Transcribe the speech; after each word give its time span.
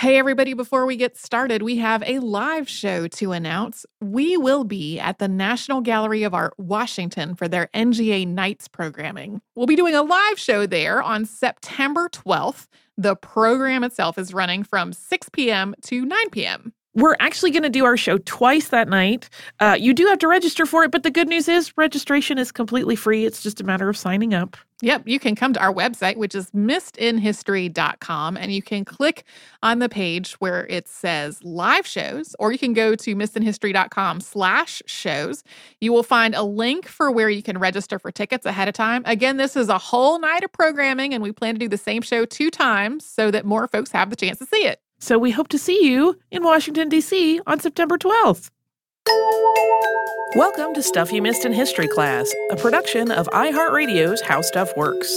Hey, 0.00 0.16
everybody, 0.16 0.54
before 0.54 0.86
we 0.86 0.94
get 0.94 1.16
started, 1.16 1.60
we 1.60 1.78
have 1.78 2.04
a 2.06 2.20
live 2.20 2.68
show 2.68 3.08
to 3.08 3.32
announce. 3.32 3.84
We 4.00 4.36
will 4.36 4.62
be 4.62 5.00
at 5.00 5.18
the 5.18 5.26
National 5.26 5.80
Gallery 5.80 6.22
of 6.22 6.32
Art, 6.32 6.54
Washington, 6.56 7.34
for 7.34 7.48
their 7.48 7.68
NGA 7.74 8.24
Nights 8.28 8.68
programming. 8.68 9.40
We'll 9.56 9.66
be 9.66 9.74
doing 9.74 9.96
a 9.96 10.02
live 10.02 10.38
show 10.38 10.66
there 10.66 11.02
on 11.02 11.26
September 11.26 12.08
12th. 12.10 12.68
The 12.96 13.16
program 13.16 13.82
itself 13.82 14.18
is 14.18 14.32
running 14.32 14.62
from 14.62 14.92
6 14.92 15.30
p.m. 15.30 15.74
to 15.86 16.04
9 16.04 16.30
p.m. 16.30 16.74
We're 16.98 17.14
actually 17.20 17.52
going 17.52 17.62
to 17.62 17.68
do 17.68 17.84
our 17.84 17.96
show 17.96 18.18
twice 18.18 18.70
that 18.70 18.88
night. 18.88 19.28
Uh, 19.60 19.76
you 19.78 19.94
do 19.94 20.06
have 20.06 20.18
to 20.18 20.26
register 20.26 20.66
for 20.66 20.82
it, 20.82 20.90
but 20.90 21.04
the 21.04 21.12
good 21.12 21.28
news 21.28 21.48
is 21.48 21.72
registration 21.78 22.38
is 22.38 22.50
completely 22.50 22.96
free. 22.96 23.24
It's 23.24 23.40
just 23.40 23.60
a 23.60 23.64
matter 23.64 23.88
of 23.88 23.96
signing 23.96 24.34
up. 24.34 24.56
Yep, 24.82 25.06
you 25.06 25.20
can 25.20 25.36
come 25.36 25.52
to 25.52 25.60
our 25.60 25.72
website, 25.72 26.16
which 26.16 26.34
is 26.34 26.50
missedinhistory.com, 26.50 28.36
and 28.36 28.52
you 28.52 28.62
can 28.62 28.84
click 28.84 29.22
on 29.62 29.78
the 29.78 29.88
page 29.88 30.32
where 30.40 30.66
it 30.66 30.88
says 30.88 31.40
live 31.44 31.86
shows, 31.86 32.34
or 32.40 32.50
you 32.50 32.58
can 32.58 32.72
go 32.72 32.96
to 32.96 33.14
missedinhistory.com 33.14 34.20
slash 34.20 34.82
shows. 34.86 35.44
You 35.80 35.92
will 35.92 36.02
find 36.02 36.34
a 36.34 36.42
link 36.42 36.88
for 36.88 37.12
where 37.12 37.30
you 37.30 37.44
can 37.44 37.58
register 37.58 38.00
for 38.00 38.10
tickets 38.10 38.44
ahead 38.44 38.66
of 38.66 38.74
time. 38.74 39.04
Again, 39.06 39.36
this 39.36 39.54
is 39.54 39.68
a 39.68 39.78
whole 39.78 40.18
night 40.18 40.42
of 40.42 40.50
programming, 40.50 41.14
and 41.14 41.22
we 41.22 41.30
plan 41.30 41.54
to 41.54 41.60
do 41.60 41.68
the 41.68 41.78
same 41.78 42.02
show 42.02 42.24
two 42.24 42.50
times 42.50 43.04
so 43.04 43.30
that 43.30 43.44
more 43.44 43.68
folks 43.68 43.92
have 43.92 44.10
the 44.10 44.16
chance 44.16 44.40
to 44.40 44.46
see 44.46 44.66
it. 44.66 44.80
So 45.00 45.16
we 45.16 45.30
hope 45.30 45.48
to 45.48 45.58
see 45.58 45.86
you 45.86 46.18
in 46.30 46.42
Washington, 46.42 46.88
D.C. 46.88 47.40
on 47.46 47.60
September 47.60 47.96
12th. 47.96 48.50
Welcome 50.34 50.74
to 50.74 50.82
Stuff 50.82 51.12
You 51.12 51.22
Missed 51.22 51.44
in 51.44 51.52
History 51.52 51.86
Class, 51.86 52.34
a 52.50 52.56
production 52.56 53.12
of 53.12 53.28
iHeartRadio's 53.28 54.20
How 54.20 54.42
Stuff 54.42 54.76
Works. 54.76 55.08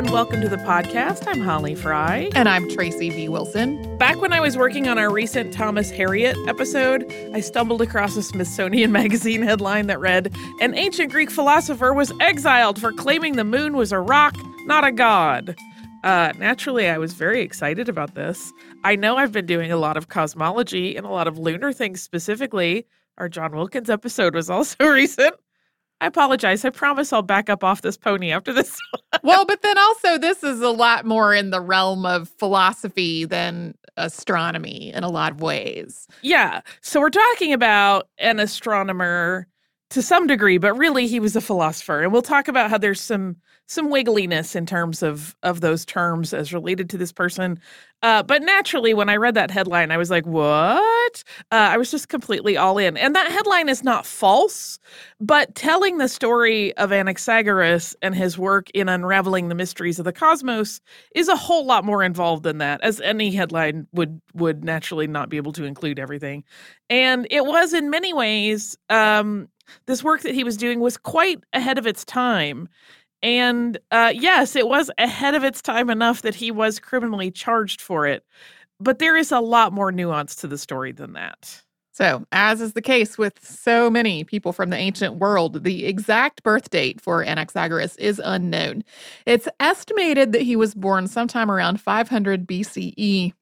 And 0.00 0.12
welcome 0.12 0.40
to 0.40 0.48
the 0.48 0.56
podcast. 0.56 1.26
I'm 1.26 1.42
Holly 1.42 1.74
Fry. 1.74 2.30
And 2.34 2.48
I'm 2.48 2.66
Tracy 2.70 3.10
V. 3.10 3.28
Wilson. 3.28 3.98
Back 3.98 4.18
when 4.22 4.32
I 4.32 4.40
was 4.40 4.56
working 4.56 4.88
on 4.88 4.96
our 4.96 5.12
recent 5.12 5.52
Thomas 5.52 5.92
Harriot 5.92 6.48
episode, 6.48 7.04
I 7.34 7.40
stumbled 7.40 7.82
across 7.82 8.16
a 8.16 8.22
Smithsonian 8.22 8.92
Magazine 9.00 9.42
headline 9.42 9.88
that 9.88 10.00
read 10.00 10.34
An 10.62 10.74
ancient 10.74 11.12
Greek 11.12 11.30
philosopher 11.30 11.92
was 11.92 12.14
exiled 12.18 12.80
for 12.80 12.94
claiming 12.94 13.36
the 13.36 13.44
moon 13.44 13.76
was 13.76 13.92
a 13.92 13.98
rock, 13.98 14.34
not 14.64 14.86
a 14.86 14.90
god. 14.90 15.54
Uh, 16.02 16.32
naturally, 16.38 16.88
I 16.88 16.96
was 16.96 17.12
very 17.12 17.42
excited 17.42 17.86
about 17.86 18.14
this. 18.14 18.54
I 18.84 18.96
know 18.96 19.18
I've 19.18 19.32
been 19.32 19.44
doing 19.44 19.70
a 19.70 19.76
lot 19.76 19.98
of 19.98 20.08
cosmology 20.08 20.96
and 20.96 21.04
a 21.04 21.10
lot 21.10 21.28
of 21.28 21.36
lunar 21.36 21.74
things 21.74 22.00
specifically. 22.00 22.86
Our 23.18 23.28
John 23.28 23.54
Wilkins 23.54 23.90
episode 23.90 24.34
was 24.34 24.48
also 24.48 24.82
recent. 24.86 25.34
I 26.00 26.06
apologize. 26.06 26.64
I 26.64 26.70
promise 26.70 27.12
I'll 27.12 27.22
back 27.22 27.50
up 27.50 27.62
off 27.62 27.82
this 27.82 27.96
pony 27.96 28.32
after 28.32 28.52
this. 28.52 28.76
well, 29.22 29.44
but 29.44 29.62
then 29.62 29.76
also, 29.76 30.16
this 30.16 30.42
is 30.42 30.60
a 30.60 30.70
lot 30.70 31.04
more 31.04 31.34
in 31.34 31.50
the 31.50 31.60
realm 31.60 32.06
of 32.06 32.28
philosophy 32.38 33.24
than 33.26 33.74
astronomy 33.96 34.92
in 34.94 35.04
a 35.04 35.10
lot 35.10 35.32
of 35.32 35.42
ways. 35.42 36.08
Yeah. 36.22 36.62
So 36.80 37.00
we're 37.00 37.10
talking 37.10 37.52
about 37.52 38.08
an 38.18 38.40
astronomer 38.40 39.46
to 39.90 40.02
some 40.02 40.26
degree, 40.26 40.58
but 40.58 40.74
really 40.74 41.06
he 41.06 41.20
was 41.20 41.36
a 41.36 41.40
philosopher. 41.40 42.02
And 42.02 42.12
we'll 42.12 42.22
talk 42.22 42.48
about 42.48 42.70
how 42.70 42.78
there's 42.78 43.00
some 43.00 43.36
some 43.70 43.88
wiggliness 43.88 44.56
in 44.56 44.66
terms 44.66 45.00
of 45.00 45.36
of 45.44 45.60
those 45.60 45.84
terms 45.84 46.34
as 46.34 46.52
related 46.52 46.90
to 46.90 46.98
this 46.98 47.12
person. 47.12 47.60
Uh, 48.02 48.20
but 48.22 48.42
naturally, 48.42 48.94
when 48.94 49.08
I 49.08 49.16
read 49.16 49.34
that 49.34 49.50
headline, 49.50 49.92
I 49.92 49.96
was 49.96 50.10
like, 50.10 50.26
"What?" 50.26 51.24
Uh, 51.52 51.70
I 51.70 51.76
was 51.76 51.88
just 51.88 52.08
completely 52.08 52.56
all 52.56 52.78
in. 52.78 52.96
And 52.96 53.14
that 53.14 53.30
headline 53.30 53.68
is 53.68 53.84
not 53.84 54.04
false, 54.06 54.80
but 55.20 55.54
telling 55.54 55.98
the 55.98 56.08
story 56.08 56.76
of 56.78 56.90
Anaxagoras 56.90 57.94
and 58.02 58.12
his 58.12 58.36
work 58.36 58.70
in 58.70 58.88
unraveling 58.88 59.48
the 59.48 59.54
mysteries 59.54 60.00
of 60.00 60.04
the 60.04 60.12
cosmos 60.12 60.80
is 61.14 61.28
a 61.28 61.36
whole 61.36 61.64
lot 61.64 61.84
more 61.84 62.02
involved 62.02 62.42
than 62.42 62.58
that. 62.58 62.80
As 62.82 63.00
any 63.00 63.30
headline 63.30 63.86
would 63.92 64.20
would 64.34 64.64
naturally 64.64 65.06
not 65.06 65.28
be 65.28 65.36
able 65.36 65.52
to 65.52 65.64
include 65.64 66.00
everything, 66.00 66.42
and 66.88 67.24
it 67.30 67.46
was 67.46 67.72
in 67.72 67.88
many 67.88 68.12
ways. 68.12 68.76
Um, 68.88 69.48
this 69.86 70.02
work 70.02 70.22
that 70.22 70.34
he 70.34 70.42
was 70.42 70.56
doing 70.56 70.80
was 70.80 70.96
quite 70.96 71.44
ahead 71.52 71.78
of 71.78 71.86
its 71.86 72.04
time 72.04 72.68
and 73.22 73.78
uh, 73.90 74.12
yes, 74.14 74.56
it 74.56 74.68
was 74.68 74.90
ahead 74.98 75.34
of 75.34 75.44
its 75.44 75.62
time 75.62 75.90
enough 75.90 76.22
that 76.22 76.34
he 76.34 76.50
was 76.50 76.78
criminally 76.78 77.30
charged 77.30 77.80
for 77.80 78.06
it. 78.06 78.24
But 78.78 78.98
there 78.98 79.16
is 79.16 79.30
a 79.30 79.40
lot 79.40 79.72
more 79.72 79.92
nuance 79.92 80.34
to 80.36 80.46
the 80.46 80.56
story 80.56 80.92
than 80.92 81.12
that. 81.12 81.62
So, 81.92 82.24
as 82.32 82.62
is 82.62 82.72
the 82.72 82.80
case 82.80 83.18
with 83.18 83.44
so 83.44 83.90
many 83.90 84.24
people 84.24 84.52
from 84.54 84.70
the 84.70 84.76
ancient 84.76 85.16
world, 85.16 85.64
the 85.64 85.84
exact 85.84 86.42
birth 86.42 86.70
date 86.70 86.98
for 87.00 87.22
Anaxagoras 87.22 87.98
is 87.98 88.22
unknown. 88.24 88.84
It's 89.26 89.48
estimated 89.58 90.32
that 90.32 90.40
he 90.40 90.56
was 90.56 90.74
born 90.74 91.08
sometime 91.08 91.50
around 91.50 91.80
500 91.80 92.46
BCE. 92.46 93.34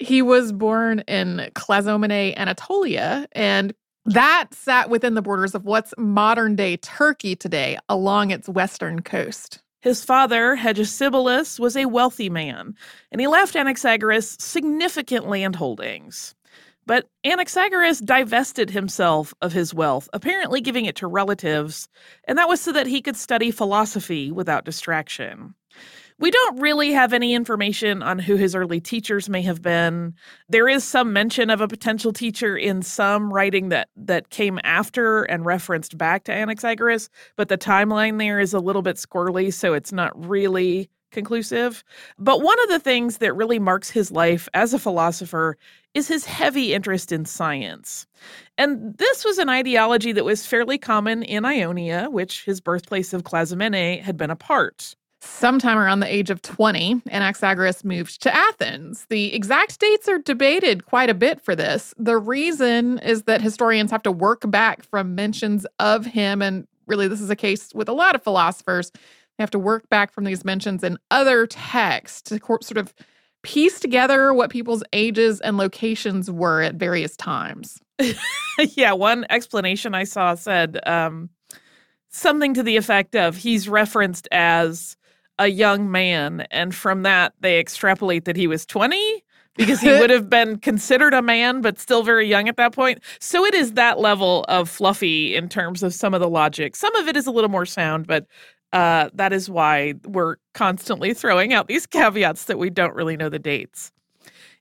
He 0.00 0.22
was 0.22 0.50
born 0.50 1.00
in 1.00 1.50
Clazomenae, 1.54 2.36
Anatolia, 2.36 3.28
and 3.32 3.74
that 4.10 4.48
sat 4.52 4.90
within 4.90 5.14
the 5.14 5.22
borders 5.22 5.54
of 5.54 5.64
what's 5.64 5.94
modern 5.96 6.56
day 6.56 6.76
Turkey 6.78 7.36
today 7.36 7.78
along 7.88 8.30
its 8.30 8.48
western 8.48 9.02
coast. 9.02 9.62
His 9.82 10.04
father, 10.04 10.56
Hegesibulus, 10.56 11.60
was 11.60 11.76
a 11.76 11.86
wealthy 11.86 12.28
man, 12.28 12.74
and 13.12 13.20
he 13.20 13.28
left 13.28 13.54
Anaxagoras 13.54 14.40
significant 14.40 15.28
land 15.28 15.56
holdings. 15.56 16.34
But 16.86 17.08
Anaxagoras 17.24 18.04
divested 18.04 18.70
himself 18.70 19.32
of 19.40 19.52
his 19.52 19.72
wealth, 19.72 20.08
apparently 20.12 20.60
giving 20.60 20.86
it 20.86 20.96
to 20.96 21.06
relatives, 21.06 21.88
and 22.26 22.36
that 22.36 22.48
was 22.48 22.60
so 22.60 22.72
that 22.72 22.88
he 22.88 23.00
could 23.00 23.16
study 23.16 23.52
philosophy 23.52 24.32
without 24.32 24.64
distraction. 24.64 25.54
We 26.20 26.30
don't 26.30 26.60
really 26.60 26.92
have 26.92 27.14
any 27.14 27.32
information 27.32 28.02
on 28.02 28.18
who 28.18 28.36
his 28.36 28.54
early 28.54 28.78
teachers 28.78 29.30
may 29.30 29.40
have 29.40 29.62
been. 29.62 30.14
There 30.50 30.68
is 30.68 30.84
some 30.84 31.14
mention 31.14 31.48
of 31.48 31.62
a 31.62 31.68
potential 31.68 32.12
teacher 32.12 32.58
in 32.58 32.82
some 32.82 33.32
writing 33.32 33.70
that 33.70 33.88
that 33.96 34.28
came 34.28 34.60
after 34.62 35.22
and 35.22 35.46
referenced 35.46 35.96
back 35.96 36.24
to 36.24 36.32
Anaxagoras, 36.32 37.08
but 37.36 37.48
the 37.48 37.56
timeline 37.56 38.18
there 38.18 38.38
is 38.38 38.52
a 38.52 38.60
little 38.60 38.82
bit 38.82 38.96
squirrely, 38.96 39.50
so 39.50 39.72
it's 39.72 39.92
not 39.92 40.12
really 40.28 40.90
conclusive. 41.10 41.82
But 42.18 42.42
one 42.42 42.60
of 42.64 42.68
the 42.68 42.78
things 42.80 43.16
that 43.18 43.32
really 43.32 43.58
marks 43.58 43.88
his 43.88 44.12
life 44.12 44.46
as 44.52 44.74
a 44.74 44.78
philosopher 44.78 45.56
is 45.94 46.06
his 46.06 46.26
heavy 46.26 46.74
interest 46.74 47.12
in 47.12 47.24
science. 47.24 48.06
And 48.58 48.94
this 48.98 49.24
was 49.24 49.38
an 49.38 49.48
ideology 49.48 50.12
that 50.12 50.24
was 50.26 50.46
fairly 50.46 50.76
common 50.76 51.22
in 51.22 51.46
Ionia, 51.46 52.08
which 52.10 52.44
his 52.44 52.60
birthplace 52.60 53.14
of 53.14 53.24
Clazomenae 53.24 54.02
had 54.02 54.18
been 54.18 54.30
a 54.30 54.36
part. 54.36 54.94
Sometime 55.22 55.76
around 55.76 56.00
the 56.00 56.12
age 56.12 56.30
of 56.30 56.40
20, 56.40 57.02
Anaxagoras 57.10 57.84
moved 57.84 58.22
to 58.22 58.34
Athens. 58.34 59.06
The 59.10 59.34
exact 59.34 59.78
dates 59.78 60.08
are 60.08 60.18
debated 60.18 60.86
quite 60.86 61.10
a 61.10 61.14
bit 61.14 61.42
for 61.42 61.54
this. 61.54 61.94
The 61.98 62.16
reason 62.16 62.98
is 63.00 63.24
that 63.24 63.42
historians 63.42 63.90
have 63.90 64.02
to 64.04 64.12
work 64.12 64.50
back 64.50 64.82
from 64.82 65.14
mentions 65.14 65.66
of 65.78 66.06
him, 66.06 66.40
and 66.40 66.66
really, 66.86 67.06
this 67.06 67.20
is 67.20 67.28
a 67.28 67.36
case 67.36 67.74
with 67.74 67.88
a 67.88 67.92
lot 67.92 68.14
of 68.14 68.22
philosophers. 68.22 68.90
They 68.92 69.42
have 69.42 69.50
to 69.50 69.58
work 69.58 69.88
back 69.90 70.10
from 70.10 70.24
these 70.24 70.42
mentions 70.42 70.82
in 70.82 70.98
other 71.10 71.46
texts 71.46 72.22
to 72.30 72.38
sort 72.38 72.78
of 72.78 72.94
piece 73.42 73.78
together 73.78 74.32
what 74.32 74.50
people's 74.50 74.82
ages 74.92 75.40
and 75.40 75.56
locations 75.58 76.30
were 76.30 76.62
at 76.62 76.76
various 76.76 77.16
times. 77.16 77.78
yeah, 78.58 78.92
one 78.92 79.26
explanation 79.28 79.94
I 79.94 80.04
saw 80.04 80.34
said 80.34 80.78
um, 80.86 81.28
something 82.08 82.54
to 82.54 82.62
the 82.62 82.76
effect 82.76 83.14
of 83.14 83.36
he's 83.36 83.68
referenced 83.68 84.28
as 84.32 84.96
a 85.40 85.48
young 85.48 85.90
man, 85.90 86.46
and 86.50 86.74
from 86.74 87.02
that 87.02 87.32
they 87.40 87.58
extrapolate 87.58 88.26
that 88.26 88.36
he 88.36 88.46
was 88.46 88.66
20 88.66 89.24
because 89.56 89.80
he 89.80 89.88
would 89.98 90.10
have 90.10 90.28
been 90.28 90.58
considered 90.58 91.14
a 91.14 91.22
man 91.22 91.62
but 91.62 91.78
still 91.78 92.02
very 92.02 92.28
young 92.28 92.48
at 92.48 92.58
that 92.58 92.72
point. 92.72 93.00
So 93.18 93.44
it 93.44 93.54
is 93.54 93.72
that 93.72 93.98
level 93.98 94.44
of 94.48 94.68
fluffy 94.68 95.34
in 95.34 95.48
terms 95.48 95.82
of 95.82 95.94
some 95.94 96.12
of 96.12 96.20
the 96.20 96.28
logic. 96.28 96.76
Some 96.76 96.94
of 96.94 97.08
it 97.08 97.16
is 97.16 97.26
a 97.26 97.30
little 97.30 97.50
more 97.50 97.66
sound, 97.66 98.06
but 98.06 98.26
uh, 98.74 99.08
that 99.14 99.32
is 99.32 99.50
why 99.50 99.94
we're 100.04 100.36
constantly 100.52 101.14
throwing 101.14 101.54
out 101.54 101.68
these 101.68 101.86
caveats 101.98 102.44
that 102.44 102.58
we 102.58 102.68
don't 102.68 102.94
really 102.94 103.16
know 103.16 103.30
the 103.30 103.38
dates. 103.38 103.90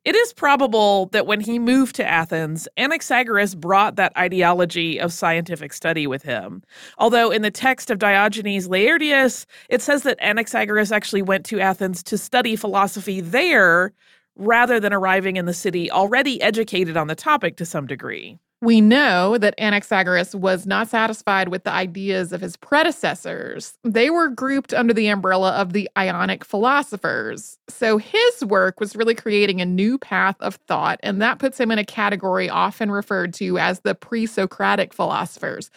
It 0.05 0.15
is 0.15 0.31
probable 0.31 1.07
that 1.07 1.27
when 1.27 1.41
he 1.41 1.59
moved 1.59 1.95
to 1.97 2.07
Athens, 2.07 2.69
Anaxagoras 2.77 3.55
brought 3.55 3.97
that 3.97 4.15
ideology 4.17 4.97
of 4.97 5.11
scientific 5.11 5.73
study 5.73 6.07
with 6.07 6.23
him. 6.23 6.63
Although 6.97 7.31
in 7.31 7.41
the 7.41 7.51
text 7.51 7.91
of 7.91 7.99
Diogenes 7.99 8.69
Laertius, 8.69 9.45
it 9.67 9.81
says 9.81 10.03
that 10.03 10.19
Anaxagoras 10.21 10.93
actually 10.93 11.21
went 11.21 11.45
to 11.47 11.59
Athens 11.59 12.01
to 12.03 12.17
study 12.17 12.55
philosophy 12.55 13.19
there 13.19 13.91
rather 14.37 14.79
than 14.79 14.93
arriving 14.93 15.35
in 15.35 15.45
the 15.45 15.53
city 15.53 15.91
already 15.91 16.41
educated 16.41 16.95
on 16.95 17.07
the 17.07 17.15
topic 17.15 17.57
to 17.57 17.65
some 17.65 17.85
degree. 17.85 18.39
We 18.61 18.81
know 18.81 19.37
that 19.37 19.57
Anaxagoras 19.57 20.35
was 20.35 20.65
not 20.65 20.89
satisfied 20.89 21.47
with 21.47 21.63
the 21.63 21.71
ideas 21.71 22.33
of 22.33 22.41
his 22.41 22.57
predecessors. 22.57 23.77
They 23.85 24.09
were 24.09 24.27
grouped 24.27 24.73
under 24.73 24.93
the 24.93 25.07
umbrella 25.07 25.51
of 25.51 25.71
the 25.71 25.89
Ionic 25.97 26.43
philosophers. 26.43 27.57
So 27.69 27.97
his 27.97 28.43
work 28.43 28.81
was 28.81 28.97
really 28.97 29.15
creating 29.15 29.61
a 29.61 29.65
new 29.65 29.97
path 29.97 30.35
of 30.41 30.55
thought, 30.67 30.99
and 31.03 31.21
that 31.21 31.39
puts 31.39 31.57
him 31.57 31.71
in 31.71 31.79
a 31.79 31.85
category 31.85 32.49
often 32.49 32.91
referred 32.91 33.33
to 33.35 33.57
as 33.57 33.79
the 33.79 33.95
pre 33.95 34.25
Socratic 34.25 34.93
philosophers. 34.93 35.71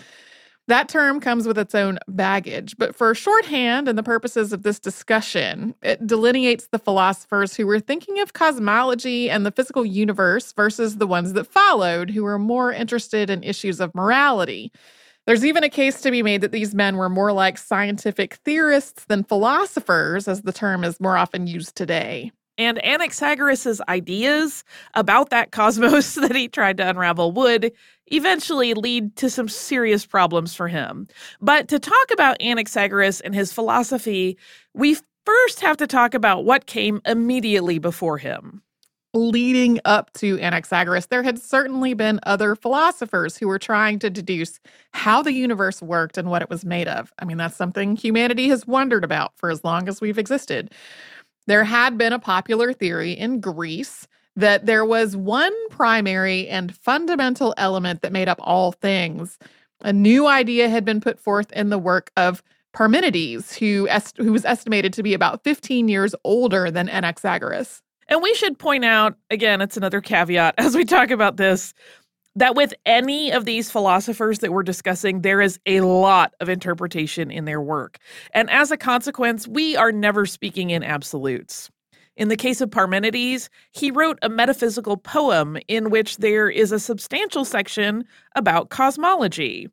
That 0.69 0.89
term 0.89 1.19
comes 1.19 1.47
with 1.47 1.59
its 1.59 1.75
own 1.75 1.99
baggage, 2.07 2.77
but 2.79 2.95
for 2.95 3.15
shorthand 3.17 3.89
and 3.89 3.99
the 3.99 4.03
purposes 4.03 4.53
of 4.53 4.63
this 4.63 4.79
discussion, 4.79 5.75
it 5.83 6.07
delineates 6.07 6.69
the 6.69 6.79
philosophers 6.79 7.57
who 7.57 7.67
were 7.67 7.81
thinking 7.81 8.21
of 8.21 8.33
cosmology 8.33 9.29
and 9.29 9.45
the 9.45 9.51
physical 9.51 9.85
universe 9.85 10.53
versus 10.53 10.99
the 10.99 11.07
ones 11.07 11.33
that 11.33 11.49
followed, 11.49 12.11
who 12.11 12.23
were 12.23 12.39
more 12.39 12.73
interested 12.73 13.29
in 13.29 13.43
issues 13.43 13.81
of 13.81 13.93
morality. 13.95 14.71
There's 15.27 15.45
even 15.45 15.65
a 15.65 15.69
case 15.69 16.01
to 16.03 16.13
be 16.13 16.23
made 16.23 16.43
that 16.43 16.53
these 16.53 16.75
men 16.75 16.97
were 16.97 17.09
more 17.09 17.33
like 17.33 17.59
scientific 17.59 18.35
theorists 18.45 19.05
than 19.07 19.25
philosophers, 19.25 20.29
as 20.29 20.43
the 20.43 20.53
term 20.53 20.85
is 20.85 21.01
more 21.01 21.17
often 21.17 21.49
used 21.49 21.75
today. 21.75 22.31
And 22.59 22.79
Anaxagoras' 22.79 23.81
ideas 23.89 24.65
about 24.95 25.31
that 25.31 25.53
cosmos 25.53 26.15
that 26.17 26.35
he 26.35 26.49
tried 26.49 26.77
to 26.79 26.89
unravel 26.89 27.33
would 27.33 27.73
eventually 28.09 28.75
lead 28.75 29.17
to 29.17 29.31
some 29.31 29.49
serious 29.49 30.05
problems 30.05 30.55
for 30.55 30.69
him. 30.69 31.09
But 31.41 31.69
to 31.69 31.79
talk 31.79 32.11
about 32.13 32.39
Anaxagoras 32.41 33.23
and 33.25 33.35
his 33.35 33.53
philosophy, 33.53 34.37
we 34.75 34.99
first 35.25 35.61
have 35.61 35.77
to 35.79 35.87
talk 35.87 36.15
about 36.15 36.45
what 36.45 36.67
came 36.67 37.01
immediately 37.07 37.79
before 37.79 38.19
him. 38.19 38.63
Leading 39.15 39.79
up 39.85 40.11
to 40.15 40.39
Anaxagoras, 40.39 41.09
there 41.09 41.23
had 41.23 41.39
certainly 41.39 41.93
been 41.93 42.19
other 42.23 42.57
philosophers 42.57 43.37
who 43.37 43.47
were 43.47 43.59
trying 43.59 43.99
to 43.99 44.09
deduce 44.09 44.59
how 44.93 45.23
the 45.23 45.35
universe 45.35 45.83
worked 45.83 46.17
and 46.17 46.31
what 46.31 46.41
it 46.41 46.49
was 46.49 46.65
made 46.65 46.89
of. 46.89 47.13
I 47.19 47.27
mean, 47.27 47.37
that's 47.37 47.57
something 47.57 47.95
humanity 47.95 48.49
has 48.49 48.67
wondered 48.67 49.05
about 49.05 49.37
for 49.37 49.51
as 49.51 49.65
long 49.65 49.87
as 49.87 50.01
we've 50.01 50.19
existed. 50.19 50.73
There 51.47 51.65
had 51.65 51.99
been 51.99 52.13
a 52.13 52.19
popular 52.19 52.73
theory 52.73 53.13
in 53.13 53.41
Greece 53.41 54.07
that 54.37 54.67
there 54.67 54.85
was 54.85 55.17
one 55.17 55.53
primary 55.69 56.49
and 56.49 56.75
fundamental 56.75 57.55
element 57.57 58.03
that 58.03 58.13
made 58.13 58.29
up 58.29 58.39
all 58.41 58.73
things. 58.73 59.39
A 59.83 59.93
new 59.93 60.27
idea 60.27 60.69
had 60.69 60.85
been 60.85 61.01
put 61.01 61.19
forth 61.19 61.53
in 61.53 61.69
the 61.71 61.79
work 61.79 62.11
of 62.17 62.43
Parmenides, 62.73 63.55
who, 63.57 63.87
est- 63.91 64.17
who 64.17 64.33
was 64.33 64.45
estimated 64.45 64.93
to 64.95 65.03
be 65.03 65.13
about 65.13 65.45
15 65.45 65.89
years 65.89 66.15
older 66.25 66.71
than 66.71 66.89
Anaxagoras. 66.89 67.83
And 68.09 68.23
we 68.23 68.35
should 68.35 68.59
point 68.59 68.85
out 68.85 69.17
again, 69.31 69.61
it's 69.61 69.77
another 69.77 70.01
caveat 70.01 70.55
as 70.59 70.75
we 70.75 70.85
talk 70.85 71.11
about 71.11 71.37
this 71.37 71.75
that 72.37 72.55
with 72.55 72.73
any 72.87 73.31
of 73.31 73.45
these 73.45 73.71
philosophers 73.71 74.39
that 74.39 74.53
we're 74.53 74.63
discussing, 74.63 75.21
there 75.21 75.41
is 75.41 75.59
a 75.67 75.81
lot 75.83 76.35
of 76.41 76.49
interpretation 76.49 77.31
in 77.31 77.45
their 77.45 77.61
work. 77.61 77.99
And 78.33 78.49
as 78.51 78.71
a 78.71 78.77
consequence, 78.77 79.47
we 79.47 79.77
are 79.77 79.93
never 79.93 80.25
speaking 80.27 80.71
in 80.71 80.83
absolutes. 80.83 81.71
In 82.17 82.29
the 82.29 82.37
case 82.37 82.61
of 82.61 82.71
Parmenides, 82.71 83.49
he 83.71 83.91
wrote 83.91 84.19
a 84.23 84.29
metaphysical 84.29 84.97
poem 84.97 85.57
in 85.69 85.91
which 85.91 86.19
there 86.19 86.49
is 86.49 86.71
a 86.71 86.79
substantial 86.79 87.45
section 87.45 88.05
about 88.35 88.69
cosmology. 88.69 89.69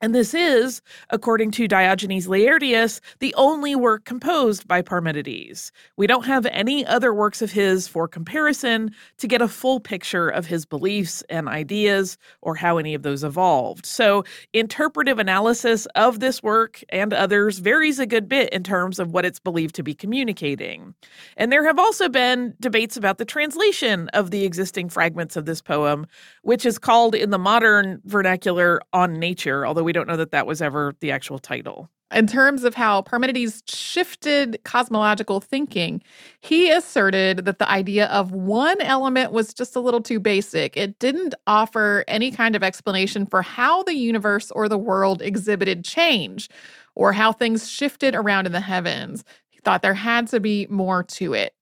And 0.00 0.14
this 0.14 0.32
is, 0.32 0.80
according 1.10 1.50
to 1.52 1.66
Diogenes 1.66 2.28
Laertius, 2.28 3.00
the 3.18 3.34
only 3.36 3.74
work 3.74 4.04
composed 4.04 4.68
by 4.68 4.80
Parmenides. 4.80 5.72
We 5.96 6.06
don't 6.06 6.24
have 6.24 6.46
any 6.46 6.86
other 6.86 7.12
works 7.12 7.42
of 7.42 7.50
his 7.50 7.88
for 7.88 8.06
comparison 8.06 8.92
to 9.16 9.26
get 9.26 9.42
a 9.42 9.48
full 9.48 9.80
picture 9.80 10.28
of 10.28 10.46
his 10.46 10.64
beliefs 10.64 11.24
and 11.28 11.48
ideas 11.48 12.16
or 12.42 12.54
how 12.54 12.78
any 12.78 12.94
of 12.94 13.02
those 13.02 13.24
evolved. 13.24 13.86
So, 13.86 14.22
interpretive 14.52 15.18
analysis 15.18 15.86
of 15.96 16.20
this 16.20 16.44
work 16.44 16.80
and 16.90 17.12
others 17.12 17.58
varies 17.58 17.98
a 17.98 18.06
good 18.06 18.28
bit 18.28 18.50
in 18.50 18.62
terms 18.62 19.00
of 19.00 19.10
what 19.10 19.24
it's 19.24 19.40
believed 19.40 19.74
to 19.76 19.82
be 19.82 19.94
communicating. 19.94 20.94
And 21.36 21.50
there 21.50 21.66
have 21.66 21.78
also 21.78 22.08
been 22.08 22.54
debates 22.60 22.96
about 22.96 23.18
the 23.18 23.24
translation 23.24 24.08
of 24.10 24.30
the 24.30 24.44
existing 24.44 24.90
fragments 24.90 25.34
of 25.34 25.44
this 25.44 25.60
poem, 25.60 26.06
which 26.42 26.64
is 26.64 26.78
called 26.78 27.16
in 27.16 27.30
the 27.30 27.38
modern 27.38 28.00
vernacular 28.04 28.80
on 28.92 29.14
nature, 29.18 29.66
although 29.66 29.87
we 29.88 29.92
don't 29.94 30.06
know 30.06 30.18
that 30.18 30.32
that 30.32 30.46
was 30.46 30.60
ever 30.60 30.94
the 31.00 31.10
actual 31.10 31.38
title. 31.38 31.88
In 32.12 32.26
terms 32.26 32.62
of 32.62 32.74
how 32.74 33.00
Parmenides 33.00 33.62
shifted 33.66 34.60
cosmological 34.62 35.40
thinking, 35.40 36.02
he 36.42 36.70
asserted 36.70 37.46
that 37.46 37.58
the 37.58 37.70
idea 37.70 38.06
of 38.08 38.32
one 38.32 38.78
element 38.82 39.32
was 39.32 39.54
just 39.54 39.74
a 39.74 39.80
little 39.80 40.02
too 40.02 40.20
basic. 40.20 40.76
It 40.76 40.98
didn't 40.98 41.34
offer 41.46 42.04
any 42.06 42.30
kind 42.30 42.54
of 42.54 42.62
explanation 42.62 43.24
for 43.24 43.40
how 43.40 43.82
the 43.84 43.94
universe 43.94 44.50
or 44.50 44.68
the 44.68 44.76
world 44.76 45.22
exhibited 45.22 45.86
change 45.86 46.50
or 46.94 47.14
how 47.14 47.32
things 47.32 47.70
shifted 47.70 48.14
around 48.14 48.44
in 48.44 48.52
the 48.52 48.60
heavens. 48.60 49.24
He 49.48 49.60
thought 49.60 49.80
there 49.80 49.94
had 49.94 50.26
to 50.28 50.38
be 50.38 50.66
more 50.68 51.02
to 51.02 51.32
it. 51.32 51.54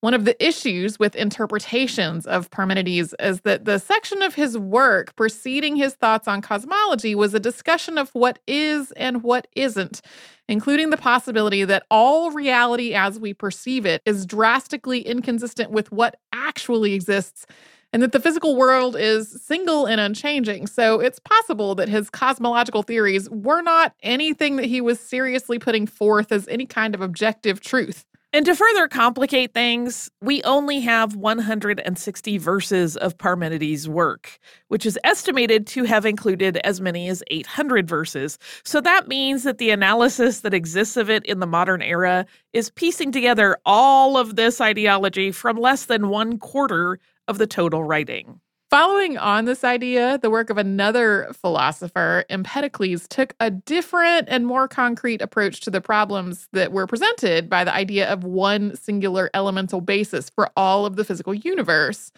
One 0.00 0.14
of 0.14 0.24
the 0.24 0.40
issues 0.44 0.96
with 1.00 1.16
interpretations 1.16 2.24
of 2.24 2.50
Parmenides 2.50 3.14
is 3.18 3.40
that 3.40 3.64
the 3.64 3.80
section 3.80 4.22
of 4.22 4.32
his 4.32 4.56
work 4.56 5.16
preceding 5.16 5.74
his 5.74 5.94
thoughts 5.94 6.28
on 6.28 6.40
cosmology 6.40 7.16
was 7.16 7.34
a 7.34 7.40
discussion 7.40 7.98
of 7.98 8.10
what 8.10 8.38
is 8.46 8.92
and 8.92 9.24
what 9.24 9.48
isn't, 9.56 10.00
including 10.48 10.90
the 10.90 10.96
possibility 10.96 11.64
that 11.64 11.84
all 11.90 12.30
reality 12.30 12.94
as 12.94 13.18
we 13.18 13.34
perceive 13.34 13.84
it 13.84 14.00
is 14.06 14.24
drastically 14.24 15.00
inconsistent 15.00 15.72
with 15.72 15.90
what 15.90 16.14
actually 16.32 16.94
exists 16.94 17.44
and 17.92 18.00
that 18.00 18.12
the 18.12 18.20
physical 18.20 18.54
world 18.54 18.94
is 18.94 19.42
single 19.42 19.86
and 19.86 20.00
unchanging. 20.00 20.68
So 20.68 21.00
it's 21.00 21.18
possible 21.18 21.74
that 21.74 21.88
his 21.88 22.08
cosmological 22.08 22.84
theories 22.84 23.28
were 23.30 23.62
not 23.62 23.94
anything 24.04 24.56
that 24.56 24.66
he 24.66 24.80
was 24.80 25.00
seriously 25.00 25.58
putting 25.58 25.88
forth 25.88 26.30
as 26.30 26.46
any 26.46 26.66
kind 26.66 26.94
of 26.94 27.00
objective 27.00 27.60
truth. 27.60 28.04
And 28.38 28.46
to 28.46 28.54
further 28.54 28.86
complicate 28.86 29.52
things, 29.52 30.08
we 30.22 30.44
only 30.44 30.78
have 30.78 31.16
160 31.16 32.38
verses 32.38 32.96
of 32.96 33.18
Parmenides' 33.18 33.88
work, 33.88 34.38
which 34.68 34.86
is 34.86 34.96
estimated 35.02 35.66
to 35.66 35.82
have 35.82 36.06
included 36.06 36.58
as 36.58 36.80
many 36.80 37.08
as 37.08 37.20
800 37.32 37.88
verses. 37.88 38.38
So 38.62 38.80
that 38.80 39.08
means 39.08 39.42
that 39.42 39.58
the 39.58 39.70
analysis 39.70 40.42
that 40.42 40.54
exists 40.54 40.96
of 40.96 41.10
it 41.10 41.26
in 41.26 41.40
the 41.40 41.48
modern 41.48 41.82
era 41.82 42.26
is 42.52 42.70
piecing 42.70 43.10
together 43.10 43.58
all 43.66 44.16
of 44.16 44.36
this 44.36 44.60
ideology 44.60 45.32
from 45.32 45.56
less 45.56 45.86
than 45.86 46.08
one 46.08 46.38
quarter 46.38 47.00
of 47.26 47.38
the 47.38 47.46
total 47.48 47.82
writing. 47.82 48.40
Following 48.70 49.16
on 49.16 49.46
this 49.46 49.64
idea, 49.64 50.18
the 50.18 50.28
work 50.28 50.50
of 50.50 50.58
another 50.58 51.30
philosopher, 51.32 52.26
Empedocles, 52.28 53.08
took 53.08 53.34
a 53.40 53.50
different 53.50 54.28
and 54.28 54.46
more 54.46 54.68
concrete 54.68 55.22
approach 55.22 55.60
to 55.60 55.70
the 55.70 55.80
problems 55.80 56.48
that 56.52 56.70
were 56.70 56.86
presented 56.86 57.48
by 57.48 57.64
the 57.64 57.74
idea 57.74 58.06
of 58.12 58.24
one 58.24 58.76
singular 58.76 59.30
elemental 59.32 59.80
basis 59.80 60.28
for 60.28 60.50
all 60.54 60.84
of 60.84 60.96
the 60.96 61.04
physical 61.04 61.32
universe. 61.32 62.12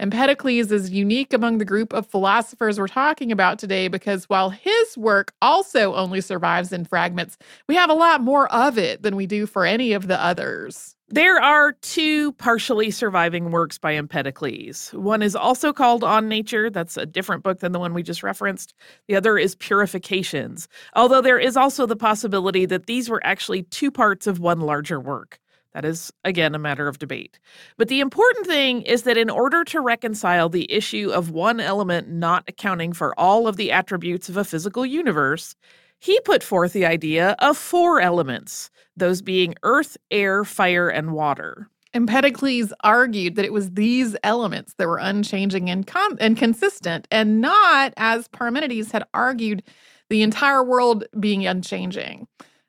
Empedocles 0.00 0.72
is 0.72 0.90
unique 0.90 1.32
among 1.32 1.58
the 1.58 1.64
group 1.64 1.92
of 1.92 2.08
philosophers 2.08 2.80
we're 2.80 2.88
talking 2.88 3.30
about 3.30 3.60
today 3.60 3.86
because 3.86 4.24
while 4.24 4.50
his 4.50 4.98
work 4.98 5.32
also 5.40 5.94
only 5.94 6.20
survives 6.20 6.72
in 6.72 6.84
fragments, 6.84 7.38
we 7.68 7.76
have 7.76 7.90
a 7.90 7.94
lot 7.94 8.20
more 8.20 8.52
of 8.52 8.76
it 8.76 9.02
than 9.04 9.14
we 9.14 9.26
do 9.26 9.46
for 9.46 9.64
any 9.64 9.92
of 9.92 10.08
the 10.08 10.20
others. 10.20 10.96
There 11.14 11.38
are 11.42 11.72
two 11.72 12.32
partially 12.32 12.90
surviving 12.90 13.50
works 13.50 13.76
by 13.76 13.92
Empedocles. 13.92 14.88
One 14.94 15.20
is 15.20 15.36
also 15.36 15.70
called 15.70 16.02
On 16.02 16.26
Nature. 16.26 16.70
That's 16.70 16.96
a 16.96 17.04
different 17.04 17.42
book 17.42 17.60
than 17.60 17.72
the 17.72 17.78
one 17.78 17.92
we 17.92 18.02
just 18.02 18.22
referenced. 18.22 18.72
The 19.08 19.16
other 19.16 19.36
is 19.36 19.54
Purifications, 19.54 20.68
although 20.96 21.20
there 21.20 21.38
is 21.38 21.54
also 21.54 21.84
the 21.84 21.96
possibility 21.96 22.64
that 22.64 22.86
these 22.86 23.10
were 23.10 23.20
actually 23.26 23.64
two 23.64 23.90
parts 23.90 24.26
of 24.26 24.40
one 24.40 24.60
larger 24.60 24.98
work. 24.98 25.38
That 25.74 25.84
is, 25.84 26.14
again, 26.24 26.54
a 26.54 26.58
matter 26.58 26.88
of 26.88 26.98
debate. 26.98 27.38
But 27.76 27.88
the 27.88 28.00
important 28.00 28.46
thing 28.46 28.80
is 28.80 29.02
that 29.02 29.18
in 29.18 29.28
order 29.28 29.64
to 29.64 29.82
reconcile 29.82 30.48
the 30.48 30.72
issue 30.72 31.10
of 31.12 31.30
one 31.30 31.60
element 31.60 32.08
not 32.08 32.44
accounting 32.48 32.94
for 32.94 33.18
all 33.20 33.46
of 33.46 33.56
the 33.56 33.70
attributes 33.70 34.30
of 34.30 34.38
a 34.38 34.44
physical 34.44 34.86
universe, 34.86 35.56
he 36.02 36.18
put 36.22 36.42
forth 36.42 36.72
the 36.72 36.84
idea 36.84 37.36
of 37.38 37.56
four 37.56 38.00
elements, 38.00 38.70
those 38.96 39.22
being 39.22 39.54
earth, 39.62 39.96
air, 40.10 40.44
fire, 40.44 40.88
and 40.88 41.12
water. 41.12 41.68
Empedocles 41.94 42.72
argued 42.82 43.36
that 43.36 43.44
it 43.44 43.52
was 43.52 43.70
these 43.70 44.16
elements 44.24 44.74
that 44.78 44.88
were 44.88 44.98
unchanging 44.98 45.70
and, 45.70 45.86
com- 45.86 46.18
and 46.20 46.36
consistent, 46.36 47.06
and 47.12 47.40
not, 47.40 47.94
as 47.96 48.26
Parmenides 48.28 48.90
had 48.90 49.04
argued, 49.14 49.62
the 50.10 50.22
entire 50.22 50.64
world 50.64 51.04
being 51.20 51.46
unchanging. 51.46 52.26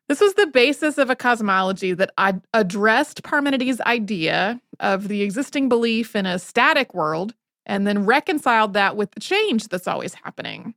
This 0.07 0.21
was 0.21 0.35
the 0.35 0.45
basis 0.45 0.99
of 0.99 1.09
a 1.09 1.15
cosmology 1.15 1.93
that 1.93 2.11
ad- 2.19 2.45
addressed 2.53 3.23
Parmenides' 3.23 3.81
idea 3.81 4.61
of 4.79 5.07
the 5.07 5.23
existing 5.23 5.69
belief 5.69 6.15
in 6.15 6.27
a 6.27 6.37
static 6.37 6.93
world 6.93 7.33
and 7.65 7.87
then 7.87 8.05
reconciled 8.05 8.73
that 8.73 8.95
with 8.95 9.09
the 9.11 9.19
change 9.19 9.69
that's 9.69 9.87
always 9.87 10.13
happening. 10.13 10.75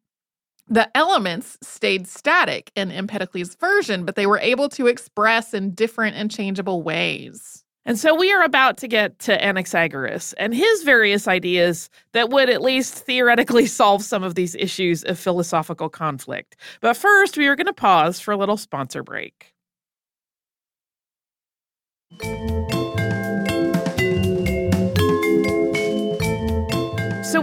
The 0.68 0.94
elements 0.96 1.56
stayed 1.62 2.08
static 2.08 2.72
in 2.74 2.90
Empedocles' 2.90 3.54
version, 3.54 4.04
but 4.04 4.16
they 4.16 4.26
were 4.26 4.40
able 4.40 4.68
to 4.70 4.88
express 4.88 5.54
in 5.54 5.74
different 5.74 6.16
and 6.16 6.30
changeable 6.30 6.82
ways. 6.82 7.64
And 7.84 7.96
so 7.96 8.16
we 8.16 8.32
are 8.32 8.42
about 8.42 8.78
to 8.78 8.88
get 8.88 9.20
to 9.20 9.38
Anaxagoras 9.38 10.34
and 10.38 10.52
his 10.52 10.82
various 10.82 11.28
ideas 11.28 11.88
that 12.12 12.30
would 12.30 12.50
at 12.50 12.60
least 12.60 12.94
theoretically 12.94 13.66
solve 13.66 14.02
some 14.02 14.24
of 14.24 14.34
these 14.34 14.56
issues 14.56 15.04
of 15.04 15.20
philosophical 15.20 15.88
conflict. 15.88 16.56
But 16.80 16.96
first, 16.96 17.36
we 17.36 17.46
are 17.46 17.54
going 17.54 17.66
to 17.66 17.72
pause 17.72 18.18
for 18.18 18.32
a 18.32 18.36
little 18.36 18.56
sponsor 18.56 19.04
break. 19.04 19.52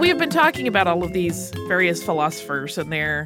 We 0.03 0.10
have 0.10 0.17
been 0.17 0.29
talking 0.29 0.67
about 0.67 0.86
all 0.86 1.01
of 1.01 1.13
these 1.13 1.50
various 1.69 2.03
philosophers 2.03 2.77
and 2.77 2.91
their 2.91 3.25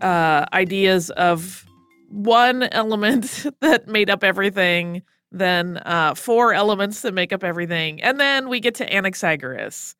uh, 0.00 0.46
ideas 0.52 1.10
of 1.10 1.66
one 2.08 2.62
element 2.62 3.44
that 3.60 3.88
made 3.88 4.08
up 4.08 4.22
everything, 4.22 5.02
then 5.32 5.78
uh, 5.78 6.14
four 6.14 6.54
elements 6.54 7.00
that 7.00 7.14
make 7.14 7.32
up 7.32 7.42
everything, 7.42 8.00
and 8.00 8.20
then 8.20 8.48
we 8.48 8.60
get 8.60 8.76
to 8.76 8.88
Anaxagoras. 8.88 9.96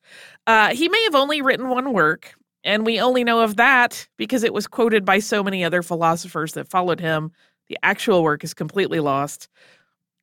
Uh, 0.47 0.73
he 0.73 0.87
may 0.87 1.03
have 1.03 1.15
only 1.15 1.41
written 1.41 1.67
one 1.67 1.91
work, 1.91 2.33
and 2.63 2.85
we 2.85 2.97
only 2.97 3.25
know 3.25 3.41
of 3.41 3.57
that 3.57 4.07
because 4.15 4.45
it 4.45 4.53
was 4.53 4.67
quoted 4.67 5.03
by 5.03 5.19
so 5.19 5.43
many 5.43 5.65
other 5.65 5.83
philosophers 5.83 6.53
that 6.53 6.69
followed 6.69 7.01
him. 7.01 7.33
The 7.67 7.77
actual 7.83 8.23
work 8.23 8.45
is 8.45 8.53
completely 8.53 9.01
lost. 9.01 9.49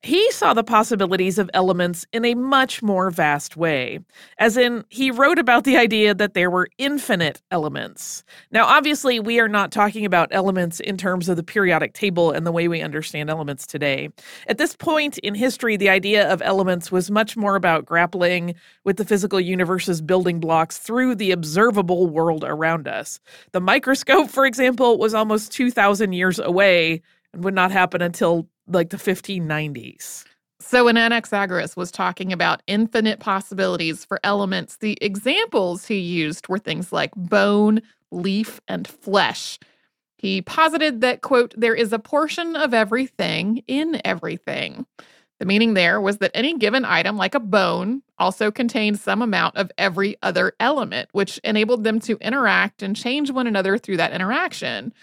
He 0.05 0.29
saw 0.31 0.53
the 0.53 0.65
possibilities 0.65 1.37
of 1.37 1.49
elements 1.53 2.05
in 2.11 2.25
a 2.25 2.35
much 2.35 2.83
more 2.83 3.09
vast 3.09 3.55
way, 3.55 3.99
as 4.37 4.57
in, 4.57 4.83
he 4.89 5.11
wrote 5.11 5.39
about 5.39 5.63
the 5.63 5.77
idea 5.77 6.13
that 6.13 6.33
there 6.33 6.51
were 6.51 6.67
infinite 6.77 7.41
elements. 7.51 8.25
Now, 8.51 8.65
obviously, 8.65 9.21
we 9.21 9.39
are 9.39 9.47
not 9.47 9.71
talking 9.71 10.03
about 10.03 10.27
elements 10.31 10.81
in 10.81 10.97
terms 10.97 11.29
of 11.29 11.37
the 11.37 11.43
periodic 11.43 11.93
table 11.93 12.31
and 12.31 12.45
the 12.45 12.51
way 12.51 12.67
we 12.67 12.81
understand 12.81 13.29
elements 13.29 13.65
today. 13.65 14.09
At 14.47 14.57
this 14.57 14.75
point 14.75 15.19
in 15.19 15.35
history, 15.35 15.77
the 15.77 15.87
idea 15.87 16.29
of 16.29 16.41
elements 16.41 16.91
was 16.91 17.09
much 17.09 17.37
more 17.37 17.55
about 17.55 17.85
grappling 17.85 18.55
with 18.83 18.97
the 18.97 19.05
physical 19.05 19.39
universe's 19.39 20.01
building 20.01 20.41
blocks 20.41 20.77
through 20.77 21.15
the 21.15 21.31
observable 21.31 22.07
world 22.07 22.43
around 22.45 22.89
us. 22.89 23.21
The 23.53 23.61
microscope, 23.61 24.29
for 24.29 24.45
example, 24.45 24.97
was 24.97 25.13
almost 25.13 25.53
2,000 25.53 26.11
years 26.11 26.39
away 26.39 27.01
and 27.31 27.43
would 27.45 27.55
not 27.55 27.71
happen 27.71 28.01
until 28.01 28.49
like 28.67 28.89
the 28.89 28.97
1590s. 28.97 30.25
So 30.59 30.85
when 30.85 30.95
Anaxagoras 30.95 31.75
was 31.75 31.91
talking 31.91 32.31
about 32.31 32.63
infinite 32.67 33.19
possibilities 33.19 34.05
for 34.05 34.19
elements, 34.23 34.77
the 34.77 34.97
examples 35.01 35.85
he 35.85 35.97
used 35.99 36.47
were 36.47 36.57
things 36.57 36.93
like 36.93 37.11
bone, 37.15 37.81
leaf, 38.11 38.61
and 38.67 38.87
flesh. 38.87 39.59
He 40.17 40.41
posited 40.41 41.01
that, 41.01 41.21
quote, 41.21 41.53
there 41.57 41.75
is 41.75 41.91
a 41.91 41.99
portion 41.99 42.55
of 42.55 42.73
everything 42.73 43.61
in 43.67 43.99
everything. 44.05 44.85
The 45.39 45.45
meaning 45.45 45.73
there 45.73 45.99
was 45.99 46.19
that 46.19 46.31
any 46.33 46.57
given 46.57 46.85
item, 46.85 47.17
like 47.17 47.35
a 47.35 47.41
bone, 47.41 48.01
also 48.17 48.49
contained 48.49 48.99
some 48.99 49.21
amount 49.21 49.57
of 49.57 49.69
every 49.77 50.15
other 50.23 50.53
element, 50.61 51.09
which 51.11 51.39
enabled 51.43 51.83
them 51.83 51.99
to 52.01 52.17
interact 52.21 52.81
and 52.81 52.95
change 52.95 53.31
one 53.31 53.47
another 53.47 53.77
through 53.77 53.97
that 53.97 54.13
interaction. 54.13 54.93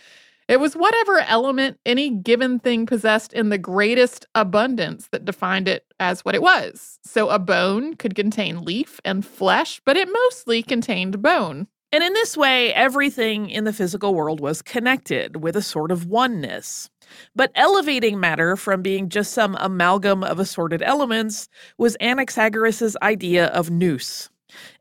It 0.51 0.59
was 0.59 0.75
whatever 0.75 1.21
element 1.21 1.79
any 1.87 2.11
given 2.11 2.59
thing 2.59 2.85
possessed 2.85 3.33
in 3.33 3.51
the 3.51 3.57
greatest 3.57 4.27
abundance 4.35 5.07
that 5.13 5.25
defined 5.25 5.69
it 5.69 5.87
as 6.01 6.25
what 6.25 6.35
it 6.35 6.43
was. 6.43 6.99
So 7.05 7.29
a 7.29 7.39
bone 7.39 7.95
could 7.95 8.17
contain 8.17 8.65
leaf 8.65 8.99
and 9.05 9.25
flesh, 9.25 9.81
but 9.87 9.97
it 9.97 10.09
mostly 10.13 10.65
contained 10.65 11.23
bone. 11.23 11.69
And 11.93 12.03
in 12.03 12.15
this 12.15 12.37
way, 12.37 12.75
everything 12.75 13.49
in 13.49 13.63
the 13.63 13.73
physical 13.73 14.13
world 14.13 14.41
was 14.41 14.61
connected 14.61 15.37
with 15.37 15.55
a 15.55 15.63
sort 15.63 15.93
of 15.93 16.07
oneness. 16.07 16.91
But 17.37 17.53
elevating 17.55 18.19
matter 18.19 18.57
from 18.57 18.83
being 18.83 19.09
just 19.09 19.33
some 19.33 19.57
amalgam 19.61 20.25
of 20.25 20.41
assorted 20.41 20.83
elements 20.83 21.49
was 21.79 21.97
Anaxagoras' 22.01 22.97
idea 23.03 23.47
of 23.47 23.71
nous. 23.71 24.31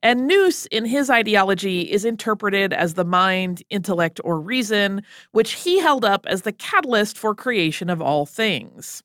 And 0.04 0.28
nous, 0.28 0.66
in 0.68 0.86
his 0.86 1.10
ideology, 1.10 1.82
is 1.92 2.06
interpreted 2.06 2.74
as 2.74 2.94
the 2.94 3.06
mind, 3.06 3.64
intellect, 3.70 4.20
or 4.24 4.40
reason, 4.40 5.04
which 5.32 5.54
he 5.54 5.80
held 5.80 6.06
up 6.06 6.26
as 6.28 6.44
the 6.44 6.52
catalyst 6.52 7.18
for 7.18 7.36
creation 7.36 7.90
of 7.90 8.02
all 8.02 8.26
things. 8.26 9.04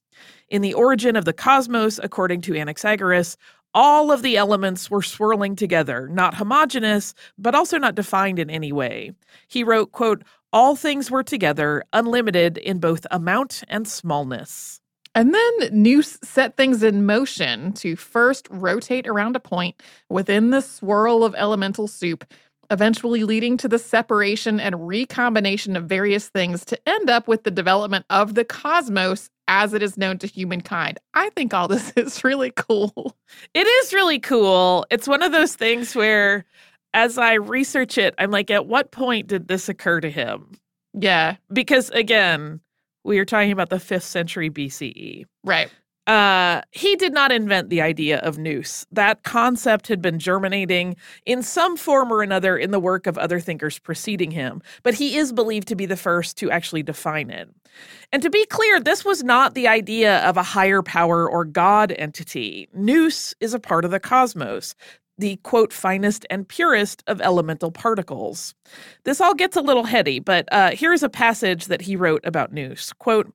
In 0.48 0.62
the 0.62 0.74
origin 0.74 1.16
of 1.16 1.24
the 1.24 1.32
cosmos, 1.32 1.98
according 2.02 2.40
to 2.42 2.52
Anaxagoras, 2.52 3.36
all 3.74 4.12
of 4.12 4.22
the 4.22 4.36
elements 4.36 4.88
were 4.90 5.02
swirling 5.02 5.56
together, 5.56 6.08
not 6.08 6.34
homogeneous, 6.34 7.12
but 7.36 7.54
also 7.54 7.76
not 7.76 7.96
defined 7.96 8.38
in 8.38 8.48
any 8.48 8.70
way. 8.70 9.12
He 9.48 9.64
wrote, 9.64 9.90
quote, 9.90 10.22
all 10.52 10.76
things 10.76 11.10
were 11.10 11.24
together, 11.24 11.82
unlimited 11.92 12.58
in 12.58 12.78
both 12.78 13.04
amount 13.10 13.64
and 13.68 13.88
smallness. 13.88 14.80
And 15.14 15.32
then 15.32 15.52
Nous 15.70 16.18
set 16.24 16.56
things 16.56 16.82
in 16.82 17.06
motion 17.06 17.72
to 17.74 17.94
first 17.94 18.48
rotate 18.50 19.06
around 19.06 19.36
a 19.36 19.40
point 19.40 19.80
within 20.08 20.50
the 20.50 20.60
swirl 20.60 21.22
of 21.22 21.34
elemental 21.36 21.86
soup, 21.86 22.24
eventually 22.70 23.22
leading 23.22 23.56
to 23.58 23.68
the 23.68 23.78
separation 23.78 24.58
and 24.58 24.88
recombination 24.88 25.76
of 25.76 25.84
various 25.84 26.28
things 26.28 26.64
to 26.64 26.88
end 26.88 27.10
up 27.10 27.28
with 27.28 27.44
the 27.44 27.50
development 27.50 28.06
of 28.10 28.34
the 28.34 28.44
cosmos 28.44 29.30
as 29.46 29.72
it 29.72 29.82
is 29.82 29.96
known 29.96 30.18
to 30.18 30.26
humankind. 30.26 30.98
I 31.12 31.30
think 31.30 31.54
all 31.54 31.68
this 31.68 31.92
is 31.96 32.24
really 32.24 32.50
cool. 32.56 33.16
It 33.52 33.66
is 33.66 33.92
really 33.92 34.18
cool. 34.18 34.86
It's 34.90 35.06
one 35.06 35.22
of 35.22 35.32
those 35.32 35.54
things 35.54 35.94
where, 35.94 36.44
as 36.92 37.18
I 37.18 37.34
research 37.34 37.98
it, 37.98 38.14
I'm 38.18 38.30
like, 38.30 38.50
at 38.50 38.66
what 38.66 38.90
point 38.90 39.28
did 39.28 39.46
this 39.46 39.68
occur 39.68 40.00
to 40.00 40.10
him? 40.10 40.52
Yeah. 40.92 41.36
Because 41.52 41.90
again, 41.90 42.60
we 43.04 43.18
are 43.18 43.24
talking 43.24 43.52
about 43.52 43.70
the 43.70 43.76
5th 43.76 44.02
century 44.02 44.50
BCE. 44.50 45.24
Right. 45.44 45.70
Uh, 46.06 46.60
he 46.72 46.96
did 46.96 47.14
not 47.14 47.32
invent 47.32 47.70
the 47.70 47.80
idea 47.80 48.18
of 48.18 48.36
nous. 48.36 48.84
That 48.92 49.22
concept 49.22 49.88
had 49.88 50.02
been 50.02 50.18
germinating 50.18 50.96
in 51.24 51.42
some 51.42 51.78
form 51.78 52.12
or 52.12 52.22
another 52.22 52.58
in 52.58 52.72
the 52.72 52.80
work 52.80 53.06
of 53.06 53.16
other 53.16 53.40
thinkers 53.40 53.78
preceding 53.78 54.30
him, 54.30 54.60
but 54.82 54.94
he 54.94 55.16
is 55.16 55.32
believed 55.32 55.66
to 55.68 55.76
be 55.76 55.86
the 55.86 55.96
first 55.96 56.36
to 56.38 56.50
actually 56.50 56.82
define 56.82 57.30
it. 57.30 57.48
And 58.12 58.22
to 58.22 58.28
be 58.28 58.44
clear, 58.46 58.80
this 58.80 59.04
was 59.04 59.24
not 59.24 59.54
the 59.54 59.66
idea 59.66 60.18
of 60.28 60.36
a 60.36 60.42
higher 60.42 60.82
power 60.82 61.28
or 61.28 61.44
God 61.44 61.92
entity. 61.92 62.68
Nous 62.74 63.34
is 63.40 63.54
a 63.54 63.58
part 63.58 63.86
of 63.86 63.90
the 63.90 64.00
cosmos 64.00 64.74
the 65.18 65.36
quote 65.36 65.72
finest 65.72 66.26
and 66.30 66.48
purest 66.48 67.02
of 67.06 67.20
elemental 67.20 67.70
particles. 67.70 68.54
This 69.04 69.20
all 69.20 69.34
gets 69.34 69.56
a 69.56 69.60
little 69.62 69.84
heady, 69.84 70.18
but 70.18 70.48
uh, 70.52 70.72
here's 70.72 71.02
a 71.02 71.08
passage 71.08 71.66
that 71.66 71.82
he 71.82 71.96
wrote 71.96 72.22
about 72.24 72.52
Nous. 72.52 72.92
Quote, 72.98 73.32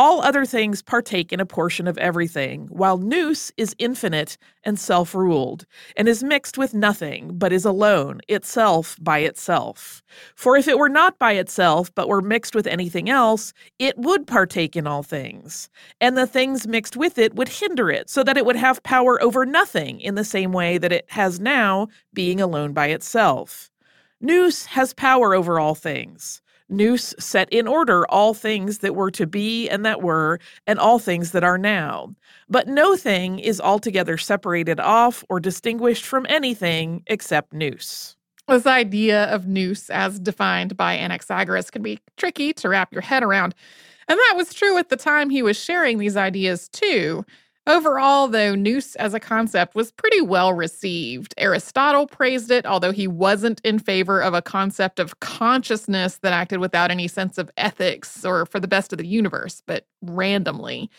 all 0.00 0.22
other 0.22 0.46
things 0.46 0.80
partake 0.80 1.30
in 1.30 1.40
a 1.40 1.44
portion 1.44 1.86
of 1.86 1.98
everything, 1.98 2.66
while 2.70 2.96
nous 2.96 3.52
is 3.58 3.76
infinite 3.78 4.38
and 4.64 4.78
self 4.78 5.14
ruled, 5.14 5.66
and 5.94 6.08
is 6.08 6.24
mixed 6.24 6.56
with 6.56 6.72
nothing, 6.72 7.36
but 7.36 7.52
is 7.52 7.66
alone, 7.66 8.18
itself 8.26 8.96
by 9.02 9.18
itself. 9.18 10.02
For 10.34 10.56
if 10.56 10.66
it 10.66 10.78
were 10.78 10.88
not 10.88 11.18
by 11.18 11.32
itself, 11.32 11.94
but 11.94 12.08
were 12.08 12.22
mixed 12.22 12.54
with 12.54 12.66
anything 12.66 13.10
else, 13.10 13.52
it 13.78 13.98
would 13.98 14.26
partake 14.26 14.74
in 14.74 14.86
all 14.86 15.02
things, 15.02 15.68
and 16.00 16.16
the 16.16 16.26
things 16.26 16.66
mixed 16.66 16.96
with 16.96 17.18
it 17.18 17.34
would 17.34 17.50
hinder 17.50 17.90
it, 17.90 18.08
so 18.08 18.24
that 18.24 18.38
it 18.38 18.46
would 18.46 18.56
have 18.56 18.82
power 18.82 19.22
over 19.22 19.44
nothing 19.44 20.00
in 20.00 20.14
the 20.14 20.24
same 20.24 20.50
way 20.50 20.78
that 20.78 20.92
it 20.92 21.04
has 21.10 21.38
now, 21.38 21.88
being 22.14 22.40
alone 22.40 22.72
by 22.72 22.86
itself. 22.86 23.70
Nous 24.18 24.64
has 24.64 24.94
power 24.94 25.34
over 25.34 25.60
all 25.60 25.74
things. 25.74 26.40
Nous 26.70 27.14
set 27.18 27.48
in 27.52 27.66
order 27.66 28.06
all 28.06 28.32
things 28.32 28.78
that 28.78 28.94
were 28.94 29.10
to 29.10 29.26
be 29.26 29.68
and 29.68 29.84
that 29.84 30.00
were, 30.00 30.38
and 30.66 30.78
all 30.78 30.98
things 30.98 31.32
that 31.32 31.44
are 31.44 31.58
now. 31.58 32.14
But 32.48 32.68
no 32.68 32.96
thing 32.96 33.38
is 33.38 33.60
altogether 33.60 34.16
separated 34.16 34.80
off 34.80 35.24
or 35.28 35.40
distinguished 35.40 36.06
from 36.06 36.26
anything 36.28 37.02
except 37.08 37.52
nous. 37.52 38.16
This 38.48 38.66
idea 38.66 39.24
of 39.24 39.46
nous, 39.46 39.90
as 39.90 40.18
defined 40.18 40.76
by 40.76 40.96
Anaxagoras, 40.96 41.70
can 41.70 41.82
be 41.82 42.00
tricky 42.16 42.52
to 42.54 42.68
wrap 42.68 42.92
your 42.92 43.02
head 43.02 43.22
around. 43.22 43.54
And 44.08 44.18
that 44.18 44.34
was 44.36 44.52
true 44.52 44.76
at 44.78 44.88
the 44.88 44.96
time 44.96 45.30
he 45.30 45.42
was 45.42 45.56
sharing 45.56 45.98
these 45.98 46.16
ideas, 46.16 46.68
too. 46.68 47.24
Overall, 47.70 48.26
though, 48.26 48.56
nous 48.56 48.96
as 48.96 49.14
a 49.14 49.20
concept 49.20 49.76
was 49.76 49.92
pretty 49.92 50.20
well 50.20 50.52
received. 50.52 51.32
Aristotle 51.38 52.08
praised 52.08 52.50
it, 52.50 52.66
although 52.66 52.90
he 52.90 53.06
wasn't 53.06 53.60
in 53.62 53.78
favor 53.78 54.20
of 54.20 54.34
a 54.34 54.42
concept 54.42 54.98
of 54.98 55.20
consciousness 55.20 56.18
that 56.18 56.32
acted 56.32 56.58
without 56.58 56.90
any 56.90 57.06
sense 57.06 57.38
of 57.38 57.48
ethics 57.56 58.24
or 58.24 58.44
for 58.44 58.58
the 58.58 58.66
best 58.66 58.92
of 58.92 58.98
the 58.98 59.06
universe, 59.06 59.62
but 59.64 59.86
randomly. 60.02 60.90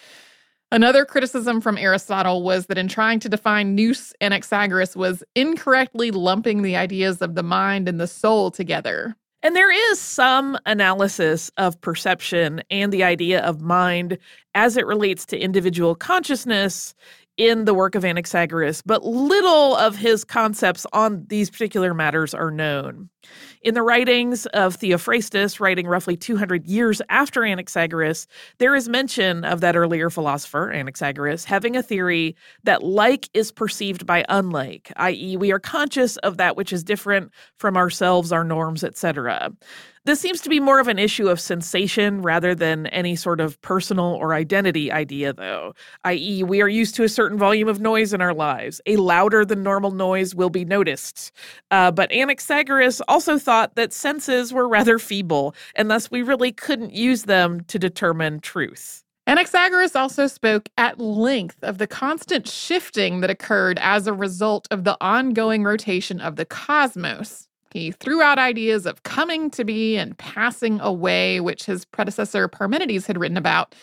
Another 0.72 1.04
criticism 1.04 1.60
from 1.60 1.78
Aristotle 1.78 2.42
was 2.42 2.68
that 2.68 2.78
in 2.78 2.88
trying 2.88 3.20
to 3.20 3.28
define 3.28 3.76
nous, 3.76 4.14
Anaxagoras 4.22 4.96
was 4.96 5.26
incorrectly 5.36 6.10
lumping 6.10 6.62
the 6.62 6.78
ideas 6.78 7.22
of 7.22 7.36
the 7.36 7.44
mind 7.44 7.90
and 7.90 8.00
the 8.00 8.08
soul 8.08 8.50
together. 8.50 9.18
And 9.44 9.56
there 9.56 9.72
is 9.72 10.00
some 10.00 10.58
analysis 10.66 11.50
of 11.58 11.80
perception 11.82 12.62
and 12.70 12.94
the 12.94 13.04
idea 13.04 13.42
of 13.42 13.62
mind 13.62 14.20
as 14.54 14.78
it 14.78 14.86
relates 14.86 15.26
to 15.28 15.40
individual 15.40 15.96
consciousness 15.96 16.94
in 17.38 17.66
the 17.66 17.74
work 17.74 17.96
of 17.96 18.04
Anaxagoras, 18.04 18.84
but 18.86 19.04
little 19.04 19.76
of 19.78 19.96
his 19.96 20.24
concepts 20.24 20.86
on 20.94 21.26
these 21.28 21.50
particular 21.50 21.94
matters 21.94 22.34
are 22.34 22.52
known. 22.52 23.10
In 23.64 23.76
the 23.76 23.84
writings 23.84 24.48
of 24.48 24.78
Theophrastus, 24.80 25.60
writing 25.60 25.86
roughly 25.86 26.18
200 26.18 26.66
years 26.66 27.00
after 27.10 27.42
Anaxagoras, 27.42 28.26
there 28.58 28.76
is 28.76 28.90
mention 28.90 29.46
of 29.46 29.62
that 29.62 29.76
earlier 29.76 30.10
philosopher, 30.10 30.72
Anaxagoras, 30.74 31.46
having 31.46 31.76
a 31.76 31.84
theory 31.84 32.36
that 32.64 32.82
like 32.82 33.30
is 33.36 33.52
perceived 33.52 34.08
by 34.08 34.26
unlike, 34.30 34.92
i.e., 34.96 35.38
we 35.38 35.52
are 35.52 35.60
conscious 35.60 36.18
of 36.18 36.38
that 36.38 36.58
which 36.58 36.74
is 36.74 36.84
different 36.84 37.32
from 37.58 37.78
ourselves, 37.78 38.32
our 38.32 38.44
norms, 38.44 38.84
etc. 38.84 39.52
This 40.04 40.20
seems 40.20 40.42
to 40.42 40.50
be 40.50 40.60
more 40.60 40.80
of 40.80 40.88
an 40.88 40.98
issue 40.98 41.30
of 41.30 41.40
sensation 41.40 42.24
rather 42.24 42.56
than 42.56 42.88
any 42.88 43.16
sort 43.16 43.40
of 43.40 43.62
personal 43.62 44.16
or 44.16 44.34
identity 44.34 44.92
idea, 44.92 45.32
though, 45.32 45.76
i.e., 46.06 46.42
we 46.42 46.60
are 46.64 46.68
used 46.68 46.96
to 46.96 47.04
a 47.04 47.10
certain 47.10 47.38
volume 47.38 47.68
of 47.68 47.80
noise 47.80 48.12
in 48.12 48.20
our 48.20 48.34
lives. 48.34 48.82
A 48.88 48.96
louder 48.96 49.46
than 49.46 49.62
normal 49.62 49.92
noise 49.92 50.34
will 50.34 50.50
be 50.50 50.66
noticed. 50.66 51.32
Uh, 51.70 51.92
but 51.92 52.10
Anaxagoras 52.10 53.00
also 53.08 53.38
thought 53.38 53.51
thought 53.52 53.76
that 53.76 53.92
senses 53.92 54.54
were 54.54 54.66
rather 54.66 54.98
feeble, 54.98 55.54
and 55.76 55.92
thus 55.92 56.10
we 56.10 56.22
really 56.22 56.54
couldn't 56.54 56.94
use 56.94 57.24
them 57.24 57.60
to 57.66 57.78
determine 57.78 58.40
truth. 58.40 59.04
Anaxagoras 59.28 59.94
also 59.94 60.28
spoke 60.28 60.70
at 60.78 61.02
length 61.02 61.62
of 61.62 61.78
the 61.78 61.86
constant 61.86 62.48
shifting 62.48 63.20
that 63.20 63.30
occurred 63.30 63.78
as 63.82 64.08
a 64.08 64.14
result 64.14 64.70
of 64.72 64.86
the 64.86 64.96
ongoing 65.02 65.66
rotation 65.66 66.22
of 66.22 66.38
the 66.38 66.46
cosmos. 66.46 67.50
He 67.74 67.92
threw 67.92 68.22
out 68.22 68.40
ideas 68.40 68.86
of 68.86 69.04
coming 69.04 69.52
to 69.52 69.66
be 69.66 69.98
and 69.98 70.18
passing 70.18 70.80
away, 70.80 71.42
which 71.42 71.66
his 71.66 71.84
predecessor 71.84 72.48
Parmenides 72.48 73.06
had 73.06 73.20
written 73.20 73.36
about. 73.36 73.76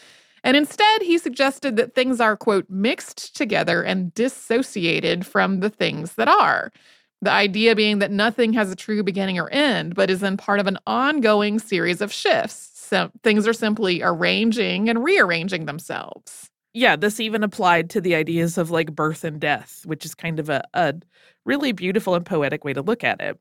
And 0.45 0.57
instead, 0.57 1.03
he 1.03 1.19
suggested 1.19 1.77
that 1.77 1.95
things 1.95 2.23
are, 2.23 2.39
quote, 2.39 2.71
mixed 2.71 3.37
together 3.37 3.83
and 3.83 4.15
dissociated 4.15 5.27
from 5.27 5.61
the 5.61 5.69
things 5.69 6.15
that 6.15 6.29
are. 6.29 6.73
The 7.21 7.33
idea 7.33 7.75
being 7.75 7.99
that 7.99 8.13
nothing 8.13 8.53
has 8.53 8.71
a 8.71 8.77
true 8.77 9.03
beginning 9.03 9.39
or 9.39 9.51
end, 9.51 9.95
but 9.95 10.11
is 10.11 10.21
then 10.21 10.37
part 10.37 10.61
of 10.61 10.67
an 10.67 10.79
ongoing 10.87 11.59
series 11.59 12.01
of 12.01 12.13
shifts. 12.13 12.71
So 12.75 13.11
things 13.23 13.47
are 13.47 13.53
simply 13.53 14.03
arranging 14.03 14.89
and 14.89 15.03
rearranging 15.03 15.67
themselves. 15.67 16.49
Yeah, 16.73 16.97
this 16.97 17.19
even 17.19 17.43
applied 17.43 17.91
to 17.91 18.01
the 18.01 18.15
ideas 18.15 18.57
of 18.57 18.71
like 18.71 18.95
birth 18.95 19.25
and 19.25 19.41
death, 19.41 19.83
which 19.85 20.05
is 20.05 20.15
kind 20.15 20.39
of 20.39 20.49
a, 20.49 20.63
a 20.75 20.95
really 21.45 21.73
beautiful 21.73 22.15
and 22.15 22.25
poetic 22.25 22.65
way 22.65 22.73
to 22.73 22.83
look 22.83 23.03
at 23.03 23.21
it. 23.21 23.39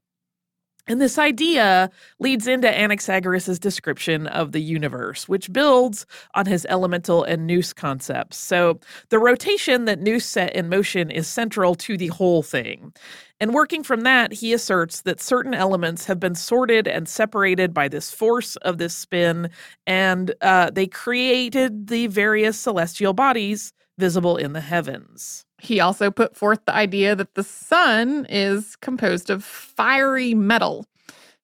And 0.88 1.02
this 1.02 1.18
idea 1.18 1.90
leads 2.20 2.48
into 2.48 2.70
Anaxagoras' 2.70 3.60
description 3.60 4.26
of 4.28 4.54
the 4.54 4.62
universe, 4.62 5.28
which 5.28 5.52
builds 5.52 6.06
on 6.34 6.46
his 6.46 6.66
elemental 6.70 7.24
and 7.24 7.46
nous 7.46 7.74
concepts. 7.74 8.38
So 8.38 8.80
the 9.10 9.20
rotation 9.20 9.86
that 9.86 10.00
nous 10.00 10.24
set 10.24 10.56
in 10.56 10.70
motion 10.70 11.12
is 11.12 11.28
central 11.28 11.76
to 11.76 11.98
the 11.98 12.08
whole 12.08 12.42
thing. 12.42 12.94
And 13.40 13.54
working 13.54 13.84
from 13.84 14.02
that, 14.02 14.32
he 14.32 14.54
asserts 14.54 15.02
that 15.02 15.22
certain 15.22 15.54
elements 15.54 16.06
have 16.06 16.20
been 16.20 16.36
sorted 16.36 16.88
and 16.88 17.08
separated 17.08 17.74
by 17.74 17.88
this 17.88 18.10
force 18.10 18.56
of 18.58 18.78
this 18.78 18.96
spin, 18.96 19.50
and 19.86 20.34
uh, 20.42 20.72
they 20.72 20.88
created 20.88 21.88
the 21.88 22.08
various 22.08 22.58
celestial 22.58 23.14
bodies 23.14 23.74
visible 23.98 24.38
in 24.38 24.54
the 24.54 24.62
heavens. 24.62 25.47
He 25.60 25.80
also 25.80 26.12
put 26.12 26.36
forth 26.36 26.66
the 26.66 26.76
idea 26.76 27.16
that 27.16 27.36
the 27.36 27.44
sun 27.44 28.26
is 28.30 28.76
composed 28.76 29.30
of 29.30 29.44
fiery 29.44 30.34
metal. 30.34 30.86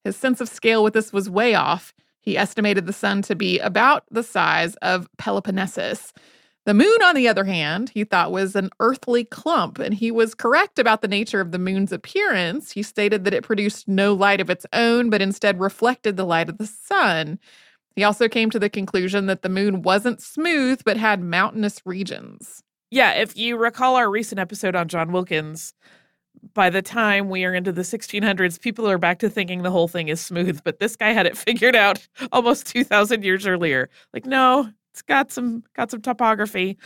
His 0.04 0.16
sense 0.16 0.40
of 0.42 0.50
scale 0.50 0.84
with 0.84 0.94
this 0.94 1.12
was 1.12 1.30
way 1.30 1.56
off. 1.56 1.94
He 2.20 2.38
estimated 2.38 2.86
the 2.86 2.94
sun 2.94 3.22
to 3.24 3.36
be 3.36 3.60
about 3.60 4.06
the 4.12 4.24
size 4.24 4.76
of 4.78 5.10
Peloponnesus. 5.18 6.14
The 6.66 6.74
moon, 6.74 6.98
on 7.04 7.16
the 7.16 7.28
other 7.28 7.44
hand, 7.44 7.90
he 7.90 8.06
thought 8.06 8.32
was 8.32 8.56
an 8.56 8.70
earthly 8.80 9.26
clump, 9.26 9.80
and 9.80 9.94
he 9.94 10.12
was 10.12 10.34
correct 10.34 10.80
about 10.80 11.02
the 11.02 11.10
nature 11.10 11.42
of 11.42 11.52
the 11.52 11.60
moon's 11.60 11.92
appearance. 11.92 12.72
He 12.72 12.84
stated 12.84 13.26
that 13.26 13.34
it 13.34 13.44
produced 13.44 13.90
no 13.90 14.14
light 14.14 14.40
of 14.40 14.50
its 14.50 14.66
own, 14.72 15.10
but 15.10 15.22
instead 15.22 15.60
reflected 15.60 16.16
the 16.16 16.26
light 16.26 16.48
of 16.48 16.60
the 16.60 16.68
sun. 16.68 17.38
He 17.98 18.04
also 18.06 18.30
came 18.30 18.50
to 18.50 18.60
the 18.60 18.70
conclusion 18.70 19.26
that 19.26 19.42
the 19.42 19.50
moon 19.50 19.82
wasn't 19.82 20.22
smooth, 20.22 20.82
but 20.86 20.96
had 20.96 21.22
mountainous 21.22 21.82
regions. 21.86 22.63
Yeah, 22.94 23.14
if 23.14 23.36
you 23.36 23.58
recall 23.58 23.96
our 23.96 24.08
recent 24.08 24.38
episode 24.38 24.76
on 24.76 24.88
John 24.88 25.12
Wilkins, 25.12 25.74
by 26.54 26.70
the 26.70 26.84
time 26.84 27.28
we 27.28 27.44
are 27.44 27.52
into 27.56 27.72
the 27.72 27.82
1600s, 27.82 28.62
people 28.62 28.88
are 28.88 29.00
back 29.00 29.18
to 29.20 29.32
thinking 29.32 29.64
the 29.64 29.72
whole 29.72 29.88
thing 29.88 30.10
is 30.10 30.22
smooth, 30.22 30.62
but 30.64 30.78
this 30.80 30.96
guy 30.96 31.10
had 31.10 31.26
it 31.26 31.36
figured 31.48 31.76
out 31.76 32.08
almost 32.32 32.68
2000 32.68 33.24
years 33.24 33.48
earlier. 33.48 33.90
Like, 34.14 34.28
no, 34.28 34.70
it's 34.92 35.02
got 35.02 35.32
some 35.32 35.64
got 35.76 35.90
some 35.90 36.04
topography. 36.04 36.78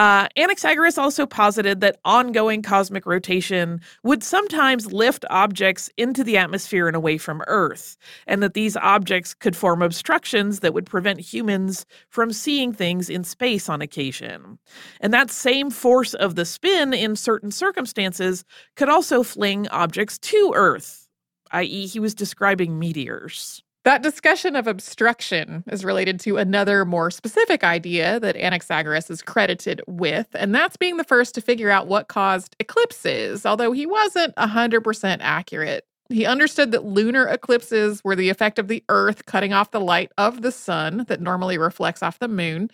Uh, 0.00 0.26
Anaxagoras 0.38 0.96
also 0.96 1.26
posited 1.26 1.82
that 1.82 2.00
ongoing 2.06 2.62
cosmic 2.62 3.04
rotation 3.04 3.82
would 4.02 4.22
sometimes 4.22 4.94
lift 4.94 5.26
objects 5.28 5.90
into 5.98 6.24
the 6.24 6.38
atmosphere 6.38 6.86
and 6.86 6.96
away 6.96 7.18
from 7.18 7.42
Earth, 7.48 7.98
and 8.26 8.42
that 8.42 8.54
these 8.54 8.78
objects 8.78 9.34
could 9.34 9.54
form 9.54 9.82
obstructions 9.82 10.60
that 10.60 10.72
would 10.72 10.86
prevent 10.86 11.20
humans 11.20 11.84
from 12.08 12.32
seeing 12.32 12.72
things 12.72 13.10
in 13.10 13.24
space 13.24 13.68
on 13.68 13.82
occasion. 13.82 14.58
And 15.02 15.12
that 15.12 15.30
same 15.30 15.70
force 15.70 16.14
of 16.14 16.34
the 16.34 16.46
spin 16.46 16.94
in 16.94 17.14
certain 17.14 17.50
circumstances 17.50 18.42
could 18.76 18.88
also 18.88 19.22
fling 19.22 19.68
objects 19.68 20.18
to 20.20 20.52
Earth, 20.56 21.10
i.e., 21.50 21.86
he 21.86 22.00
was 22.00 22.14
describing 22.14 22.78
meteors. 22.78 23.62
That 23.84 24.02
discussion 24.02 24.56
of 24.56 24.66
obstruction 24.66 25.64
is 25.68 25.86
related 25.86 26.20
to 26.20 26.36
another 26.36 26.84
more 26.84 27.10
specific 27.10 27.64
idea 27.64 28.20
that 28.20 28.36
Anaxagoras 28.36 29.10
is 29.10 29.22
credited 29.22 29.80
with, 29.86 30.26
and 30.34 30.54
that's 30.54 30.76
being 30.76 30.98
the 30.98 31.04
first 31.04 31.34
to 31.34 31.40
figure 31.40 31.70
out 31.70 31.86
what 31.86 32.08
caused 32.08 32.56
eclipses, 32.60 33.46
although 33.46 33.72
he 33.72 33.86
wasn't 33.86 34.36
100% 34.36 35.18
accurate. 35.20 35.86
He 36.10 36.26
understood 36.26 36.72
that 36.72 36.84
lunar 36.84 37.26
eclipses 37.26 38.04
were 38.04 38.16
the 38.16 38.28
effect 38.28 38.58
of 38.58 38.68
the 38.68 38.84
Earth 38.90 39.24
cutting 39.24 39.54
off 39.54 39.70
the 39.70 39.80
light 39.80 40.12
of 40.18 40.42
the 40.42 40.52
sun 40.52 41.06
that 41.08 41.22
normally 41.22 41.56
reflects 41.56 42.02
off 42.02 42.18
the 42.18 42.28
moon. 42.28 42.68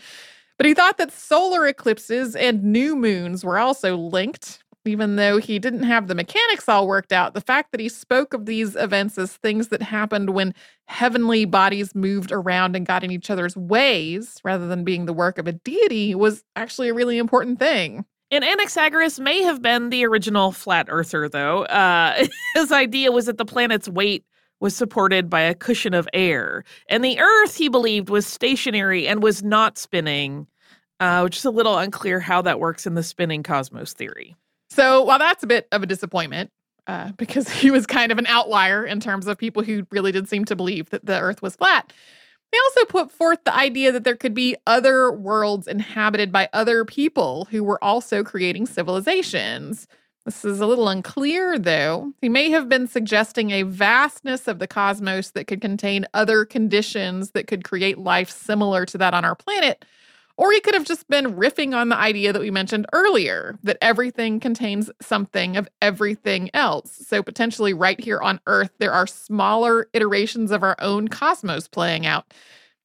But 0.57 0.67
he 0.67 0.75
thought 0.75 0.99
that 0.99 1.13
solar 1.13 1.67
eclipses 1.69 2.35
and 2.35 2.65
new 2.65 2.97
moons 2.97 3.45
were 3.45 3.59
also 3.59 3.97
linked, 3.97 4.65
even 4.89 5.17
though 5.17 5.39
he 5.39 5.59
didn't 5.59 5.85
have 5.85 6.07
the 6.07 6.15
mechanics 6.15 6.69
all 6.69 6.87
worked 6.87 7.13
out, 7.13 7.35
the 7.35 7.41
fact 7.41 7.73
that 7.73 7.81
he 7.81 7.89
spoke 7.89 8.35
of 8.35 8.47
these 8.47 8.77
events 8.77 9.19
as 9.19 9.37
things 9.37 9.69
that 9.69 9.83
happened 9.83 10.31
when 10.31 10.55
heavenly 10.87 11.45
bodies 11.45 11.95
moved 11.95 12.33
around 12.33 12.77
and 12.77 12.87
got 12.87 13.05
in 13.05 13.11
each 13.11 13.31
other's 13.31 13.57
ways 13.57 14.41
rather 14.45 14.67
than 14.67 14.85
being 14.85 15.07
the 15.07 15.13
work 15.13 15.39
of 15.39 15.47
a 15.47 15.53
deity 15.53 16.15
was 16.15 16.45
actually 16.55 16.89
a 16.89 16.95
really 16.95 17.19
important 17.19 17.59
thing. 17.59 18.05
And 18.31 18.45
Anaxagoras 18.45 19.21
may 19.21 19.43
have 19.43 19.63
been 19.63 19.91
the 19.91 20.05
original 20.05 20.51
flat 20.51 20.87
earther, 20.89 21.29
though. 21.29 21.65
Uh, 21.65 22.27
his 22.55 22.73
idea 22.73 23.13
was 23.13 23.27
that 23.27 23.39
the 23.39 23.45
planet's 23.45 23.89
weight 23.89 24.25
was 24.59 24.75
supported 24.75 25.31
by 25.31 25.43
a 25.43 25.55
cushion 25.55 25.95
of 25.95 26.09
air, 26.15 26.65
and 26.89 27.05
the 27.05 27.21
Earth, 27.21 27.57
he 27.57 27.69
believed, 27.69 28.09
was 28.09 28.27
stationary 28.27 29.07
and 29.07 29.23
was 29.23 29.43
not 29.43 29.77
spinning, 29.77 30.47
uh, 30.99 31.21
which 31.21 31.37
is 31.37 31.45
a 31.45 31.51
little 31.51 31.77
unclear 31.77 32.21
how 32.21 32.41
that 32.43 32.59
works 32.59 32.87
in 32.87 32.95
the 32.95 33.03
spinning 33.03 33.43
cosmos 33.43 33.93
theory. 33.93 34.35
So 34.71 35.03
while 35.03 35.19
that's 35.19 35.43
a 35.43 35.47
bit 35.47 35.69
of 35.73 35.83
a 35.83 35.87
disappointment, 35.87 36.51
uh, 36.87 37.13
because 37.17 37.49
he 37.49 37.71
was 37.71 37.87
kind 37.87 38.13
of 38.13 38.19
an 38.19 38.27
outlier 38.27 38.85
in 38.85 39.01
terms 39.01 39.27
of 39.27 39.39
people 39.39 39.63
who 39.63 39.87
really 39.91 40.13
did 40.13 40.29
seem 40.29 40.45
to 40.47 40.57
believe 40.57 40.91
that 40.91 41.07
the 41.07 41.19
earth 41.19 41.43
was 41.43 41.57
flat. 41.57 41.93
They 42.53 42.59
also 42.59 42.85
put 42.87 43.11
forth 43.11 43.43
the 43.45 43.55
idea 43.55 43.91
that 43.93 44.05
there 44.05 44.17
could 44.17 44.35
be 44.35 44.57
other 44.67 45.11
worlds 45.11 45.67
inhabited 45.67 46.31
by 46.31 46.49
other 46.53 46.85
people 46.85 47.49
who 47.51 47.65
were 47.65 47.83
also 47.83 48.23
creating 48.23 48.67
civilizations. 48.67 49.89
This 50.25 50.45
is 50.45 50.61
a 50.61 50.67
little 50.67 50.89
unclear, 50.89 51.59
though. 51.59 52.13
He 52.21 52.29
may 52.29 52.51
have 52.51 52.69
been 52.69 52.89
suggesting 52.89 53.51
a 53.51 53.63
vastness 53.63 54.49
of 54.49 54.59
the 54.59 54.67
cosmos 54.67 55.31
that 55.31 55.47
could 55.47 55.61
contain 55.61 56.07
other 56.15 56.45
conditions 56.45 57.33
that 57.33 57.47
could 57.47 57.63
create 57.63 57.99
life 57.99 58.31
similar 58.31 58.87
to 58.87 58.99
that 58.99 59.15
on 59.15 59.25
our 59.25 59.37
planet, 59.37 59.85
or 60.37 60.53
he 60.53 60.61
could 60.61 60.75
have 60.75 60.85
just 60.85 61.09
been 61.09 61.35
riffing 61.35 61.75
on 61.75 61.89
the 61.89 61.97
idea 61.97 62.33
that 62.33 62.43
we 62.43 62.51
mentioned 62.51 62.87
earlier 62.93 63.59
that 63.63 63.79
everything 63.81 64.39
contains 64.41 64.91
something 65.01 65.57
of 65.57 65.69
everything 65.81 66.51
else. 66.55 66.93
So, 67.07 67.23
potentially, 67.23 67.73
right 67.73 68.01
here 68.01 68.21
on 68.21 68.41
Earth, 68.47 68.71
there 68.79 68.93
are 68.93 69.07
smaller 69.07 69.89
iterations 69.93 70.51
of 70.51 70.63
our 70.63 70.77
own 70.79 71.09
cosmos 71.09 71.69
playing 71.69 72.07
out. 72.07 72.33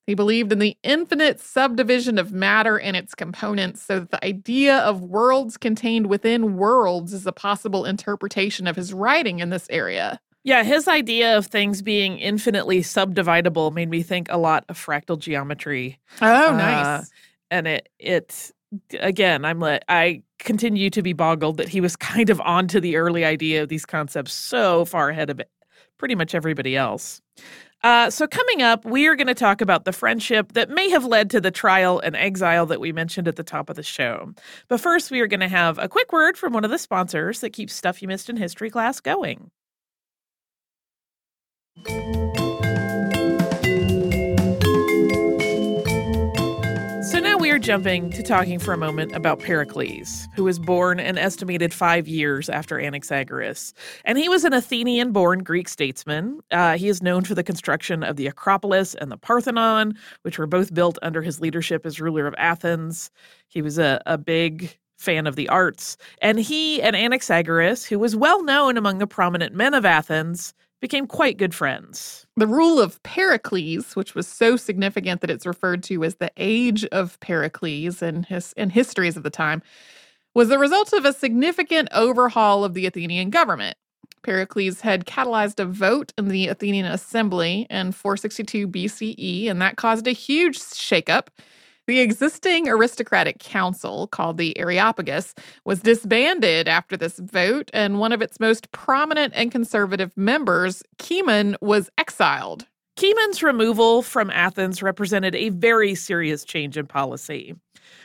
He 0.07 0.15
believed 0.15 0.51
in 0.51 0.59
the 0.59 0.77
infinite 0.83 1.39
subdivision 1.39 2.17
of 2.17 2.31
matter 2.31 2.79
and 2.79 2.97
its 2.97 3.13
components, 3.13 3.81
so 3.83 3.99
that 3.99 4.11
the 4.11 4.25
idea 4.25 4.79
of 4.79 5.01
worlds 5.01 5.57
contained 5.57 6.07
within 6.07 6.57
worlds 6.57 7.13
is 7.13 7.27
a 7.27 7.31
possible 7.31 7.85
interpretation 7.85 8.65
of 8.65 8.75
his 8.75 8.93
writing 8.93 9.39
in 9.39 9.51
this 9.51 9.67
area. 9.69 10.19
Yeah, 10.43 10.63
his 10.63 10.87
idea 10.87 11.37
of 11.37 11.45
things 11.45 11.83
being 11.83 12.17
infinitely 12.17 12.81
subdividable 12.81 13.71
made 13.71 13.89
me 13.89 14.01
think 14.01 14.27
a 14.31 14.37
lot 14.37 14.65
of 14.69 14.77
fractal 14.77 15.19
geometry. 15.19 15.99
Oh, 16.19 16.55
nice. 16.57 16.85
Uh, 16.85 17.03
and 17.51 17.67
it 17.67 17.89
it 17.99 18.51
again 18.99 19.45
i'm 19.45 19.59
let 19.59 19.83
i 19.87 20.23
continue 20.39 20.89
to 20.89 21.03
be 21.03 21.13
boggled 21.13 21.57
that 21.57 21.69
he 21.69 21.81
was 21.81 21.95
kind 21.97 22.29
of 22.31 22.41
onto 22.41 22.79
the 22.79 22.95
early 22.95 23.23
idea 23.23 23.61
of 23.61 23.69
these 23.69 23.85
concepts 23.85 24.33
so 24.33 24.85
far 24.85 25.09
ahead 25.09 25.29
of 25.29 25.39
pretty 25.97 26.15
much 26.15 26.33
everybody 26.33 26.75
else. 26.75 27.21
Uh, 27.83 28.09
so 28.09 28.27
coming 28.27 28.61
up 28.61 28.85
we 28.85 29.07
are 29.07 29.15
going 29.15 29.27
to 29.27 29.35
talk 29.35 29.61
about 29.61 29.85
the 29.85 29.91
friendship 29.91 30.53
that 30.53 30.69
may 30.69 30.89
have 30.89 31.05
led 31.05 31.29
to 31.29 31.41
the 31.41 31.51
trial 31.51 31.99
and 31.99 32.15
exile 32.15 32.65
that 32.65 32.79
we 32.79 32.91
mentioned 32.91 33.27
at 33.27 33.35
the 33.35 33.43
top 33.43 33.69
of 33.69 33.75
the 33.75 33.83
show. 33.83 34.33
But 34.67 34.81
first 34.81 35.11
we 35.11 35.19
are 35.19 35.27
going 35.27 35.39
to 35.41 35.47
have 35.47 35.77
a 35.77 35.89
quick 35.89 36.11
word 36.11 36.37
from 36.37 36.53
one 36.53 36.65
of 36.65 36.71
the 36.71 36.77
sponsors 36.77 37.39
that 37.41 37.51
keeps 37.51 37.73
stuff 37.73 38.01
you 38.01 38.07
missed 38.07 38.29
in 38.29 38.37
history 38.37 38.69
class 38.69 38.99
going 38.99 39.51
are 47.51 47.59
jumping 47.59 48.09
to 48.09 48.23
talking 48.23 48.59
for 48.59 48.73
a 48.73 48.77
moment 48.77 49.13
about 49.13 49.39
Pericles, 49.39 50.29
who 50.37 50.45
was 50.45 50.57
born 50.57 51.01
an 51.01 51.17
estimated 51.17 51.73
five 51.73 52.07
years 52.07 52.47
after 52.47 52.77
Anaxagoras. 52.77 53.73
And 54.05 54.17
he 54.17 54.29
was 54.29 54.45
an 54.45 54.53
Athenian 54.53 55.11
born 55.11 55.39
Greek 55.39 55.67
statesman. 55.67 56.39
Uh, 56.51 56.77
he 56.77 56.87
is 56.87 57.03
known 57.03 57.25
for 57.25 57.35
the 57.35 57.43
construction 57.43 58.03
of 58.03 58.15
the 58.15 58.27
Acropolis 58.27 58.95
and 58.95 59.11
the 59.11 59.17
Parthenon, 59.17 59.97
which 60.21 60.39
were 60.39 60.47
both 60.47 60.73
built 60.73 60.97
under 61.01 61.21
his 61.21 61.41
leadership 61.41 61.85
as 61.85 61.99
ruler 61.99 62.25
of 62.25 62.33
Athens. 62.37 63.11
He 63.49 63.61
was 63.61 63.77
a, 63.77 64.01
a 64.05 64.17
big 64.17 64.77
fan 64.97 65.27
of 65.27 65.35
the 65.35 65.49
arts. 65.49 65.97
And 66.21 66.39
he 66.39 66.81
and 66.81 66.95
Anaxagoras, 66.95 67.85
who 67.85 67.99
was 67.99 68.15
well 68.15 68.45
known 68.45 68.77
among 68.77 68.99
the 68.99 69.07
prominent 69.07 69.53
men 69.53 69.73
of 69.73 69.83
Athens, 69.83 70.53
became 70.81 71.07
quite 71.07 71.37
good 71.37 71.53
friends. 71.53 72.25
The 72.35 72.47
rule 72.47 72.79
of 72.79 73.01
Pericles, 73.03 73.95
which 73.95 74.15
was 74.15 74.27
so 74.27 74.57
significant 74.57 75.21
that 75.21 75.29
it's 75.29 75.45
referred 75.45 75.83
to 75.83 76.03
as 76.03 76.15
the 76.15 76.31
age 76.37 76.83
of 76.85 77.19
Pericles 77.19 78.01
in, 78.01 78.23
his, 78.23 78.53
in 78.53 78.71
histories 78.71 79.15
of 79.15 79.23
the 79.23 79.29
time, 79.29 79.61
was 80.33 80.49
the 80.49 80.59
result 80.59 80.91
of 80.93 81.05
a 81.05 81.13
significant 81.13 81.89
overhaul 81.91 82.63
of 82.65 82.73
the 82.73 82.85
Athenian 82.85 83.29
government. 83.29 83.77
Pericles 84.23 84.81
had 84.81 85.05
catalyzed 85.05 85.59
a 85.59 85.65
vote 85.65 86.13
in 86.17 86.27
the 86.27 86.47
Athenian 86.47 86.85
assembly 86.85 87.67
in 87.69 87.91
462 87.91 88.67
BCE, 88.67 89.49
and 89.49 89.61
that 89.61 89.77
caused 89.77 90.07
a 90.07 90.11
huge 90.11 90.59
shakeup. 90.59 91.27
The 91.87 91.99
existing 91.99 92.69
aristocratic 92.69 93.39
council, 93.39 94.07
called 94.07 94.37
the 94.37 94.57
Areopagus, 94.57 95.33
was 95.65 95.81
disbanded 95.81 96.67
after 96.67 96.95
this 96.95 97.19
vote, 97.19 97.69
and 97.73 97.99
one 97.99 98.11
of 98.11 98.21
its 98.21 98.39
most 98.39 98.71
prominent 98.71 99.33
and 99.35 99.51
conservative 99.51 100.15
members, 100.15 100.83
Cimon, 100.99 101.55
was 101.61 101.89
exiled. 101.97 102.67
Cimon's 102.97 103.41
removal 103.41 104.03
from 104.03 104.29
Athens 104.29 104.83
represented 104.83 105.35
a 105.35 105.49
very 105.49 105.95
serious 105.95 106.45
change 106.45 106.77
in 106.77 106.85
policy. 106.85 107.55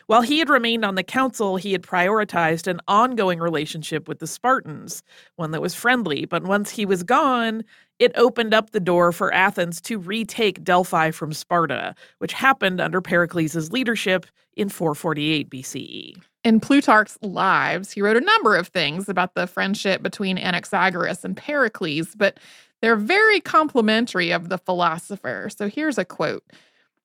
While 0.06 0.22
he 0.22 0.38
had 0.38 0.48
remained 0.48 0.84
on 0.84 0.94
the 0.94 1.02
council, 1.02 1.56
he 1.56 1.72
had 1.72 1.82
prioritized 1.82 2.66
an 2.66 2.80
ongoing 2.88 3.38
relationship 3.38 4.08
with 4.08 4.18
the 4.18 4.26
Spartans, 4.26 5.02
one 5.36 5.50
that 5.50 5.62
was 5.62 5.74
friendly. 5.74 6.24
But 6.24 6.44
once 6.44 6.70
he 6.70 6.86
was 6.86 7.02
gone, 7.02 7.64
it 7.98 8.12
opened 8.14 8.54
up 8.54 8.70
the 8.70 8.80
door 8.80 9.12
for 9.12 9.32
Athens 9.32 9.80
to 9.82 9.98
retake 9.98 10.62
Delphi 10.62 11.10
from 11.10 11.32
Sparta, 11.32 11.94
which 12.18 12.32
happened 12.32 12.80
under 12.80 13.00
Pericles' 13.00 13.72
leadership 13.72 14.26
in 14.56 14.68
448 14.68 15.50
BCE. 15.50 16.16
In 16.44 16.60
Plutarch's 16.60 17.18
Lives, 17.22 17.92
he 17.92 18.02
wrote 18.02 18.16
a 18.16 18.20
number 18.20 18.54
of 18.54 18.68
things 18.68 19.08
about 19.08 19.34
the 19.34 19.46
friendship 19.46 20.02
between 20.02 20.38
Anaxagoras 20.38 21.24
and 21.24 21.36
Pericles, 21.36 22.14
but 22.16 22.38
they're 22.80 22.96
very 22.96 23.40
complimentary 23.40 24.30
of 24.30 24.48
the 24.48 24.58
philosopher. 24.58 25.48
So 25.54 25.68
here's 25.68 25.98
a 25.98 26.04
quote 26.04 26.44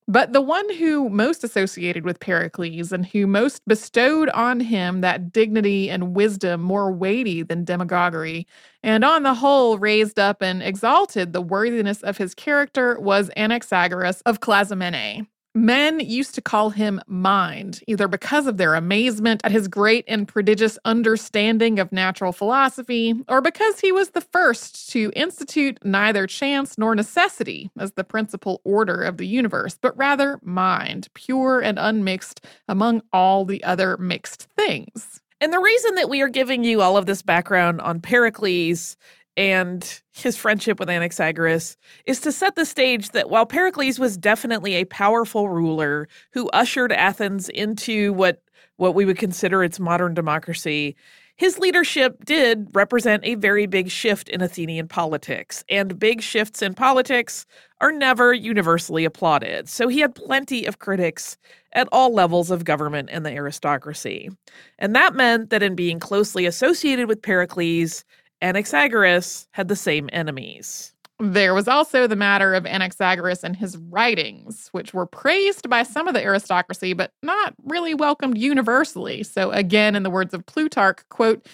but 0.07 0.33
the 0.33 0.41
one 0.41 0.69
who 0.75 1.09
most 1.09 1.43
associated 1.43 2.03
with 2.05 2.19
Pericles 2.19 2.91
and 2.91 3.05
who 3.05 3.27
most 3.27 3.61
bestowed 3.67 4.29
on 4.29 4.59
him 4.59 5.01
that 5.01 5.31
dignity 5.31 5.89
and 5.89 6.15
wisdom 6.15 6.61
more 6.61 6.91
weighty 6.91 7.43
than 7.43 7.63
demagoguery, 7.63 8.47
and 8.83 9.05
on 9.05 9.23
the 9.23 9.33
whole 9.33 9.77
raised 9.77 10.19
up 10.19 10.41
and 10.41 10.61
exalted 10.63 11.33
the 11.33 11.41
worthiness 11.41 12.01
of 12.03 12.17
his 12.17 12.33
character 12.35 12.99
was 12.99 13.29
Anaxagoras 13.37 14.21
of 14.25 14.39
Clazomenae. 14.41 15.27
Men 15.53 15.99
used 15.99 16.33
to 16.35 16.41
call 16.41 16.69
him 16.69 17.01
Mind, 17.07 17.81
either 17.85 18.07
because 18.07 18.47
of 18.47 18.55
their 18.55 18.73
amazement 18.73 19.41
at 19.43 19.51
his 19.51 19.67
great 19.67 20.05
and 20.07 20.25
prodigious 20.25 20.77
understanding 20.85 21.77
of 21.77 21.91
natural 21.91 22.31
philosophy, 22.31 23.13
or 23.27 23.41
because 23.41 23.81
he 23.81 23.91
was 23.91 24.11
the 24.11 24.21
first 24.21 24.89
to 24.91 25.11
institute 25.13 25.77
neither 25.83 26.25
chance 26.25 26.77
nor 26.77 26.95
necessity 26.95 27.69
as 27.77 27.91
the 27.93 28.05
principal 28.05 28.61
order 28.63 29.03
of 29.03 29.17
the 29.17 29.27
universe, 29.27 29.77
but 29.81 29.97
rather 29.97 30.39
mind, 30.41 31.09
pure 31.15 31.59
and 31.59 31.77
unmixed 31.77 32.45
among 32.69 33.01
all 33.11 33.43
the 33.43 33.61
other 33.65 33.97
mixed 33.97 34.43
things. 34.57 35.19
And 35.41 35.51
the 35.51 35.59
reason 35.59 35.95
that 35.95 36.09
we 36.09 36.21
are 36.21 36.29
giving 36.29 36.63
you 36.63 36.81
all 36.81 36.95
of 36.95 37.07
this 37.07 37.23
background 37.23 37.81
on 37.81 37.99
Pericles 37.99 38.95
and 39.37 40.01
his 40.13 40.35
friendship 40.37 40.79
with 40.79 40.89
Anaxagoras 40.89 41.77
is 42.05 42.19
to 42.21 42.31
set 42.31 42.55
the 42.55 42.65
stage 42.65 43.09
that 43.11 43.29
while 43.29 43.45
Pericles 43.45 43.99
was 43.99 44.17
definitely 44.17 44.75
a 44.75 44.85
powerful 44.85 45.49
ruler 45.49 46.07
who 46.33 46.49
ushered 46.49 46.91
Athens 46.91 47.49
into 47.49 48.13
what 48.13 48.41
what 48.77 48.95
we 48.95 49.05
would 49.05 49.17
consider 49.17 49.63
its 49.63 49.79
modern 49.79 50.13
democracy, 50.15 50.95
his 51.37 51.59
leadership 51.59 52.23
did 52.25 52.67
represent 52.73 53.23
a 53.25 53.35
very 53.35 53.65
big 53.65 53.89
shift 53.89 54.29
in 54.29 54.41
Athenian 54.41 54.87
politics, 54.87 55.63
and 55.69 55.97
big 55.99 56.21
shifts 56.21 56.61
in 56.61 56.73
politics 56.73 57.45
are 57.79 57.91
never 57.91 58.33
universally 58.33 59.05
applauded. 59.05 59.67
So 59.69 59.87
he 59.87 59.99
had 59.99 60.13
plenty 60.13 60.65
of 60.65 60.79
critics 60.79 61.37
at 61.73 61.87
all 61.91 62.13
levels 62.13 62.51
of 62.51 62.65
government 62.65 63.09
and 63.11 63.25
the 63.25 63.31
aristocracy. 63.31 64.29
And 64.77 64.95
that 64.95 65.15
meant 65.15 65.49
that 65.51 65.63
in 65.63 65.73
being 65.75 65.99
closely 65.99 66.45
associated 66.45 67.07
with 67.07 67.21
Pericles, 67.21 68.03
Anaxagoras 68.41 69.47
had 69.51 69.67
the 69.67 69.75
same 69.75 70.09
enemies. 70.11 70.93
There 71.19 71.53
was 71.53 71.67
also 71.67 72.07
the 72.07 72.15
matter 72.15 72.55
of 72.55 72.63
Anaxagoras 72.63 73.43
and 73.43 73.55
his 73.55 73.77
writings, 73.77 74.69
which 74.71 74.91
were 74.93 75.05
praised 75.05 75.69
by 75.69 75.83
some 75.83 76.07
of 76.07 76.15
the 76.15 76.23
aristocracy, 76.23 76.93
but 76.93 77.11
not 77.21 77.53
really 77.63 77.93
welcomed 77.93 78.39
universally. 78.39 79.21
So, 79.21 79.51
again, 79.51 79.95
in 79.95 80.01
the 80.01 80.09
words 80.09 80.33
of 80.33 80.45
Plutarch, 80.47 81.07
quote, 81.09 81.45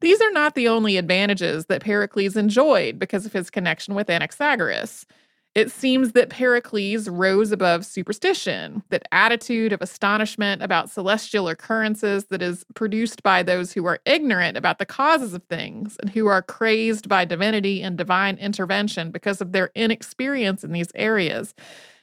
these 0.00 0.20
are 0.20 0.32
not 0.32 0.56
the 0.56 0.66
only 0.66 0.96
advantages 0.96 1.66
that 1.66 1.82
Pericles 1.82 2.36
enjoyed 2.36 2.98
because 2.98 3.24
of 3.24 3.32
his 3.32 3.50
connection 3.50 3.94
with 3.94 4.08
Anaxagoras. 4.08 5.06
It 5.54 5.70
seems 5.70 6.12
that 6.12 6.30
Pericles 6.30 7.08
rose 7.08 7.52
above 7.52 7.86
superstition, 7.86 8.82
that 8.90 9.06
attitude 9.12 9.72
of 9.72 9.80
astonishment 9.80 10.62
about 10.62 10.90
celestial 10.90 11.48
occurrences 11.48 12.24
that 12.26 12.42
is 12.42 12.64
produced 12.74 13.22
by 13.22 13.44
those 13.44 13.72
who 13.72 13.84
are 13.86 14.00
ignorant 14.04 14.56
about 14.56 14.80
the 14.80 14.86
causes 14.86 15.32
of 15.32 15.44
things 15.44 15.96
and 16.00 16.10
who 16.10 16.26
are 16.26 16.42
crazed 16.42 17.08
by 17.08 17.24
divinity 17.24 17.82
and 17.82 17.96
divine 17.96 18.36
intervention 18.38 19.12
because 19.12 19.40
of 19.40 19.52
their 19.52 19.70
inexperience 19.76 20.64
in 20.64 20.72
these 20.72 20.90
areas. 20.96 21.54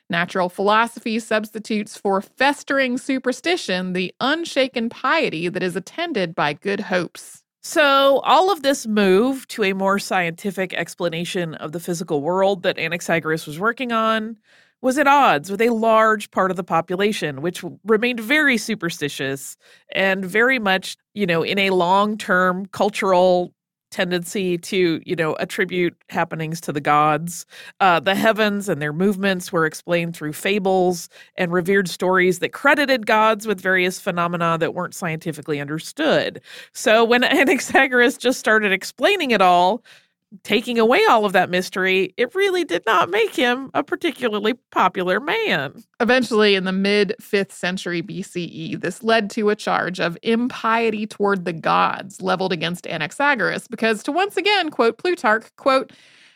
Natural 0.09 0.47
philosophy 0.47 1.19
substitutes 1.19 1.97
for 1.97 2.21
festering 2.21 2.97
superstition 2.97 3.91
the 3.91 4.13
unshaken 4.21 4.89
piety 4.89 5.49
that 5.49 5.63
is 5.63 5.75
attended 5.75 6.35
by 6.35 6.53
good 6.53 6.79
hopes. 6.81 7.40
So, 7.63 8.19
all 8.23 8.51
of 8.51 8.63
this 8.63 8.87
move 8.87 9.47
to 9.49 9.63
a 9.63 9.73
more 9.73 9.99
scientific 9.99 10.73
explanation 10.73 11.53
of 11.55 11.73
the 11.73 11.79
physical 11.79 12.21
world 12.21 12.63
that 12.63 12.77
Anaxagoras 12.77 13.45
was 13.45 13.59
working 13.59 13.91
on 13.91 14.37
was 14.81 14.97
at 14.97 15.05
odds 15.07 15.51
with 15.51 15.61
a 15.61 15.69
large 15.69 16.31
part 16.31 16.49
of 16.49 16.57
the 16.57 16.63
population, 16.63 17.41
which 17.43 17.63
remained 17.85 18.19
very 18.19 18.57
superstitious 18.57 19.57
and 19.93 20.25
very 20.25 20.57
much, 20.57 20.97
you 21.13 21.27
know, 21.27 21.43
in 21.43 21.59
a 21.59 21.69
long 21.69 22.17
term 22.17 22.65
cultural 22.67 23.53
tendency 23.91 24.57
to, 24.57 25.01
you 25.05 25.15
know, 25.15 25.33
attribute 25.35 25.95
happenings 26.09 26.59
to 26.61 26.71
the 26.71 26.81
gods. 26.81 27.45
Uh, 27.79 27.99
the 27.99 28.15
heavens 28.15 28.67
and 28.69 28.81
their 28.81 28.93
movements 28.93 29.51
were 29.51 29.65
explained 29.65 30.15
through 30.15 30.33
fables 30.33 31.09
and 31.37 31.51
revered 31.51 31.87
stories 31.87 32.39
that 32.39 32.53
credited 32.53 33.05
gods 33.05 33.45
with 33.45 33.61
various 33.61 33.99
phenomena 33.99 34.57
that 34.59 34.73
weren't 34.73 34.95
scientifically 34.95 35.59
understood. 35.59 36.41
So 36.73 37.03
when 37.05 37.21
Anaxagoras 37.23 38.17
just 38.17 38.39
started 38.39 38.71
explaining 38.71 39.31
it 39.31 39.41
all, 39.41 39.83
taking 40.43 40.79
away 40.79 41.03
all 41.09 41.25
of 41.25 41.33
that 41.33 41.49
mystery, 41.49 42.13
it 42.17 42.33
really 42.33 42.63
did 42.63 42.83
not 42.85 43.09
make 43.09 43.35
him 43.35 43.69
a 43.73 43.83
particularly 43.83 44.53
popular 44.71 45.19
man. 45.19 45.83
Eventually, 45.99 46.55
in 46.55 46.63
the 46.63 46.71
mid 46.71 47.13
5th 47.21 47.51
century 47.51 48.01
BCE, 48.01 48.79
this 48.79 49.03
led 49.03 49.29
to 49.31 49.49
a 49.49 49.55
charge 49.55 49.99
of 49.99 50.17
impiety 50.23 51.05
toward 51.05 51.45
the 51.45 51.53
gods 51.53 52.21
leveled 52.21 52.53
against 52.53 52.85
Anaxagoras, 52.85 53.69
because 53.69 54.03
to 54.03 54.11
once 54.11 54.37
again 54.37 54.69
quote 54.69 54.97
Plutarch, 54.97 55.53
quote, 55.57 55.91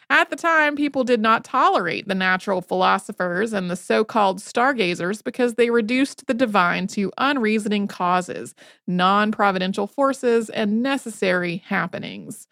at 0.10 0.30
the 0.30 0.36
time, 0.36 0.76
people 0.76 1.04
did 1.04 1.20
not 1.20 1.44
tolerate 1.44 2.08
the 2.08 2.14
natural 2.14 2.62
philosophers 2.62 3.54
and 3.54 3.72
the 3.72 3.76
so 3.76 4.04
called 4.04 4.40
stargazers 4.40 5.24
because 5.24 5.56
they 5.56 5.72
reduced 5.72 6.28
the 6.28 6.36
divine 6.36 6.86
to 6.88 7.12
unreasoning 7.18 7.88
causes, 7.88 8.54
non 8.86 9.32
providential 9.32 9.88
forces, 9.88 10.52
and 10.52 10.84
necessary 10.84 11.64
happenings. 11.66 12.48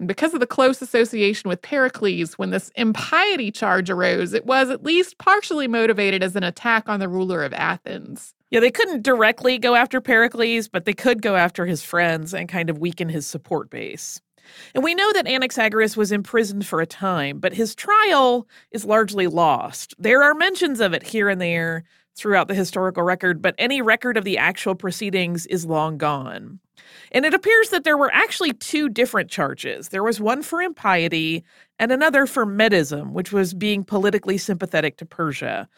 And 0.00 0.08
because 0.08 0.32
of 0.32 0.40
the 0.40 0.46
close 0.46 0.80
association 0.80 1.50
with 1.50 1.60
Pericles, 1.60 2.38
when 2.38 2.48
this 2.48 2.72
impiety 2.74 3.50
charge 3.50 3.90
arose, 3.90 4.32
it 4.32 4.46
was 4.46 4.70
at 4.70 4.82
least 4.82 5.18
partially 5.18 5.68
motivated 5.68 6.22
as 6.22 6.34
an 6.34 6.42
attack 6.42 6.88
on 6.88 7.00
the 7.00 7.08
ruler 7.08 7.44
of 7.44 7.52
Athens. 7.52 8.34
Yeah, 8.50 8.60
they 8.60 8.70
couldn't 8.70 9.02
directly 9.02 9.58
go 9.58 9.74
after 9.74 10.00
Pericles, 10.00 10.68
but 10.68 10.86
they 10.86 10.94
could 10.94 11.20
go 11.20 11.36
after 11.36 11.66
his 11.66 11.82
friends 11.82 12.32
and 12.32 12.48
kind 12.48 12.70
of 12.70 12.78
weaken 12.78 13.10
his 13.10 13.26
support 13.26 13.68
base. 13.68 14.22
And 14.74 14.82
we 14.82 14.94
know 14.94 15.12
that 15.12 15.26
Anaxagoras 15.26 15.98
was 15.98 16.12
imprisoned 16.12 16.66
for 16.66 16.80
a 16.80 16.86
time, 16.86 17.38
but 17.38 17.52
his 17.52 17.74
trial 17.74 18.48
is 18.70 18.86
largely 18.86 19.26
lost. 19.26 19.94
There 19.98 20.22
are 20.22 20.34
mentions 20.34 20.80
of 20.80 20.94
it 20.94 21.02
here 21.02 21.28
and 21.28 21.42
there 21.42 21.84
throughout 22.20 22.48
the 22.48 22.54
historical 22.54 23.02
record, 23.02 23.40
but 23.40 23.54
any 23.58 23.80
record 23.80 24.16
of 24.16 24.24
the 24.24 24.36
actual 24.36 24.74
proceedings 24.74 25.46
is 25.46 25.64
long 25.64 25.96
gone. 25.96 26.60
And 27.12 27.24
it 27.24 27.34
appears 27.34 27.70
that 27.70 27.84
there 27.84 27.96
were 27.96 28.12
actually 28.12 28.52
two 28.52 28.88
different 28.88 29.30
charges. 29.30 29.88
There 29.88 30.02
was 30.02 30.20
one 30.20 30.42
for 30.42 30.60
impiety 30.60 31.42
and 31.78 31.90
another 31.90 32.26
for 32.26 32.44
medism, 32.44 33.12
which 33.12 33.32
was 33.32 33.54
being 33.54 33.84
politically 33.84 34.38
sympathetic 34.38 34.98
to 34.98 35.06
Persia. 35.06 35.68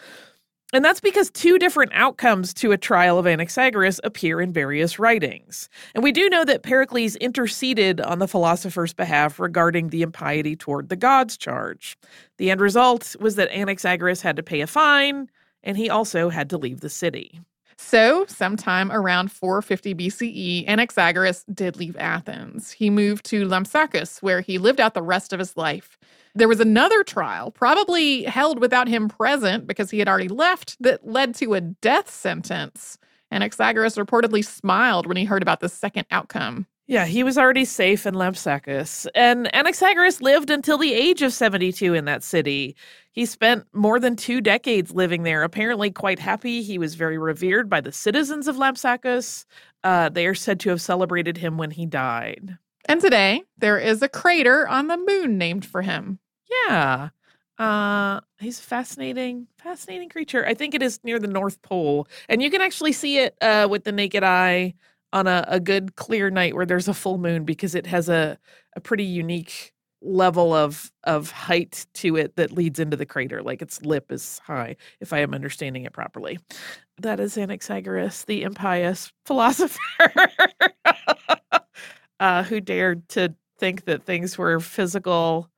And 0.75 0.83
that's 0.83 1.01
because 1.01 1.31
two 1.31 1.59
different 1.59 1.93
outcomes 1.95 2.55
to 2.55 2.73
a 2.73 2.79
trial 2.79 3.19
of 3.19 3.27
Anaxagoras 3.27 4.01
appear 4.05 4.41
in 4.41 4.55
various 4.55 4.99
writings. 4.99 5.69
And 5.95 6.03
we 6.03 6.13
do 6.13 6.31
know 6.31 6.47
that 6.47 6.63
Pericles 6.63 7.15
interceded 7.17 8.01
on 8.01 8.21
the 8.21 8.29
philosopher's 8.29 8.95
behalf 8.95 9.39
regarding 9.39 9.89
the 9.91 10.01
impiety 10.01 10.57
toward 10.57 10.89
the 10.89 10.97
gods 10.97 11.37
charge. 11.37 11.99
The 12.39 12.51
end 12.51 12.63
result 12.63 13.15
was 13.21 13.37
that 13.37 13.51
Anaxagoras 13.51 14.23
had 14.23 14.37
to 14.37 14.43
pay 14.43 14.63
a 14.63 14.67
fine, 14.67 15.29
and 15.63 15.77
he 15.77 15.89
also 15.91 16.29
had 16.29 16.51
to 16.51 16.59
leave 16.59 16.81
the 16.81 16.89
city. 16.89 17.41
So, 17.79 18.27
sometime 18.29 18.93
around 18.93 19.33
450 19.33 19.95
BCE, 19.95 20.69
Anaxagoras 20.69 21.45
did 21.53 21.77
leave 21.77 21.97
Athens. 21.97 22.71
He 22.71 22.91
moved 22.91 23.25
to 23.27 23.47
Lampsacus, 23.47 24.23
where 24.23 24.41
he 24.41 24.59
lived 24.59 24.81
out 24.81 24.95
the 24.95 25.03
rest 25.03 25.33
of 25.33 25.39
his 25.39 25.57
life. 25.57 25.99
There 26.35 26.49
was 26.49 26.61
another 26.61 27.03
trial, 27.03 27.51
probably 27.51 28.23
held 28.23 28.61
without 28.61 28.89
him 28.89 29.09
present 29.09 29.67
because 29.67 29.91
he 29.91 29.99
had 29.99 30.09
already 30.09 30.29
left, 30.29 30.77
that 30.81 31.07
led 31.07 31.35
to 31.37 31.55
a 31.55 31.61
death 31.61 32.11
sentence. 32.11 32.99
Anaxagoras 33.33 34.03
reportedly 34.03 34.45
smiled 34.45 35.07
when 35.07 35.17
he 35.17 35.25
heard 35.25 35.43
about 35.43 35.61
the 35.61 35.69
second 35.69 36.07
outcome. 36.11 36.67
Yeah, 36.87 37.07
he 37.07 37.23
was 37.23 37.39
already 37.39 37.65
safe 37.65 38.07
in 38.07 38.15
Lampsacus. 38.15 39.07
And 39.15 39.47
Anaxagoras 39.55 40.21
lived 40.21 40.51
until 40.51 40.79
the 40.79 40.93
age 40.93 41.23
of 41.23 41.33
72 41.33 41.95
in 41.95 42.05
that 42.07 42.23
city. 42.23 42.77
He 43.13 43.27
spent 43.27 43.67
more 43.73 44.01
than 44.01 44.17
two 44.17 44.41
decades 44.41 44.91
living 44.93 45.23
there, 45.23 45.43
apparently 45.43 45.91
quite 45.91 46.19
happy. 46.19 46.63
He 46.63 46.79
was 46.79 46.95
very 46.95 47.19
revered 47.19 47.69
by 47.69 47.81
the 47.81 47.93
citizens 47.93 48.49
of 48.49 48.57
Lampsacus. 48.57 49.45
Uh, 49.85 50.09
they 50.09 50.27
are 50.27 50.35
said 50.35 50.59
to 50.61 50.71
have 50.71 50.81
celebrated 50.81 51.37
him 51.37 51.59
when 51.59 51.71
he 51.71 51.85
died. 51.85 52.57
And 52.87 53.01
today, 53.01 53.43
there 53.59 53.79
is 53.79 54.03
a 54.03 54.09
crater 54.09 54.67
on 54.67 54.87
the 54.87 54.97
moon 54.97 55.39
named 55.39 55.65
for 55.65 55.83
him. 55.83 56.19
Yeah. 56.67 57.11
Uh, 57.59 58.21
he's 58.41 58.59
a 58.59 58.63
fascinating, 58.63 59.47
fascinating 59.59 60.09
creature. 60.09 60.45
I 60.47 60.55
think 60.55 60.75
it 60.75 60.83
is 60.83 60.99
near 61.05 61.19
the 61.19 61.29
North 61.29 61.61
Pole. 61.63 62.09
And 62.29 62.43
you 62.43 62.51
can 62.51 62.61
actually 62.61 62.93
see 62.93 63.19
it 63.19 63.37
uh, 63.41 63.69
with 63.71 63.85
the 63.85 63.93
naked 63.93 64.25
eye 64.25 64.75
on 65.13 65.27
a, 65.27 65.45
a 65.47 65.61
good 65.61 65.95
clear 65.97 66.31
night 66.31 66.55
where 66.55 66.67
there's 66.67 66.89
a 66.89 66.95
full 66.95 67.19
moon 67.19 67.45
because 67.45 67.75
it 67.75 67.87
has 67.87 68.09
a, 68.09 68.39
a 68.75 68.81
pretty 68.81 69.05
unique 69.05 69.72
level 70.03 70.53
of 70.53 70.93
of 71.05 71.31
height 71.31 71.87
to 71.95 72.17
it 72.17 72.37
that 72.37 72.53
leads 72.53 72.79
into 72.79 72.97
the 72.97 73.07
crater 73.07 73.43
like 73.43 73.63
its 73.63 73.83
lip 73.83 74.11
is 74.11 74.41
high 74.41 74.75
if 75.01 75.13
i 75.13 75.19
am 75.19 75.33
understanding 75.35 75.85
it 75.85 75.93
properly 75.93 76.39
that 76.99 77.21
is 77.21 77.37
anaxagoras 77.37 78.25
the 78.27 78.43
impious 78.43 79.13
philosopher 79.25 79.79
uh, 82.21 82.43
who 82.43 82.61
dared 82.61 83.09
to 83.09 83.33
think 83.59 83.85
that 83.85 84.05
things 84.05 84.37
were 84.37 84.59
physical 84.59 85.49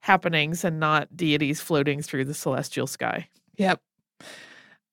happenings 0.00 0.64
and 0.64 0.80
not 0.80 1.14
deities 1.14 1.60
floating 1.60 2.00
through 2.00 2.24
the 2.24 2.34
celestial 2.34 2.86
sky 2.86 3.28
Yep. 3.56 3.80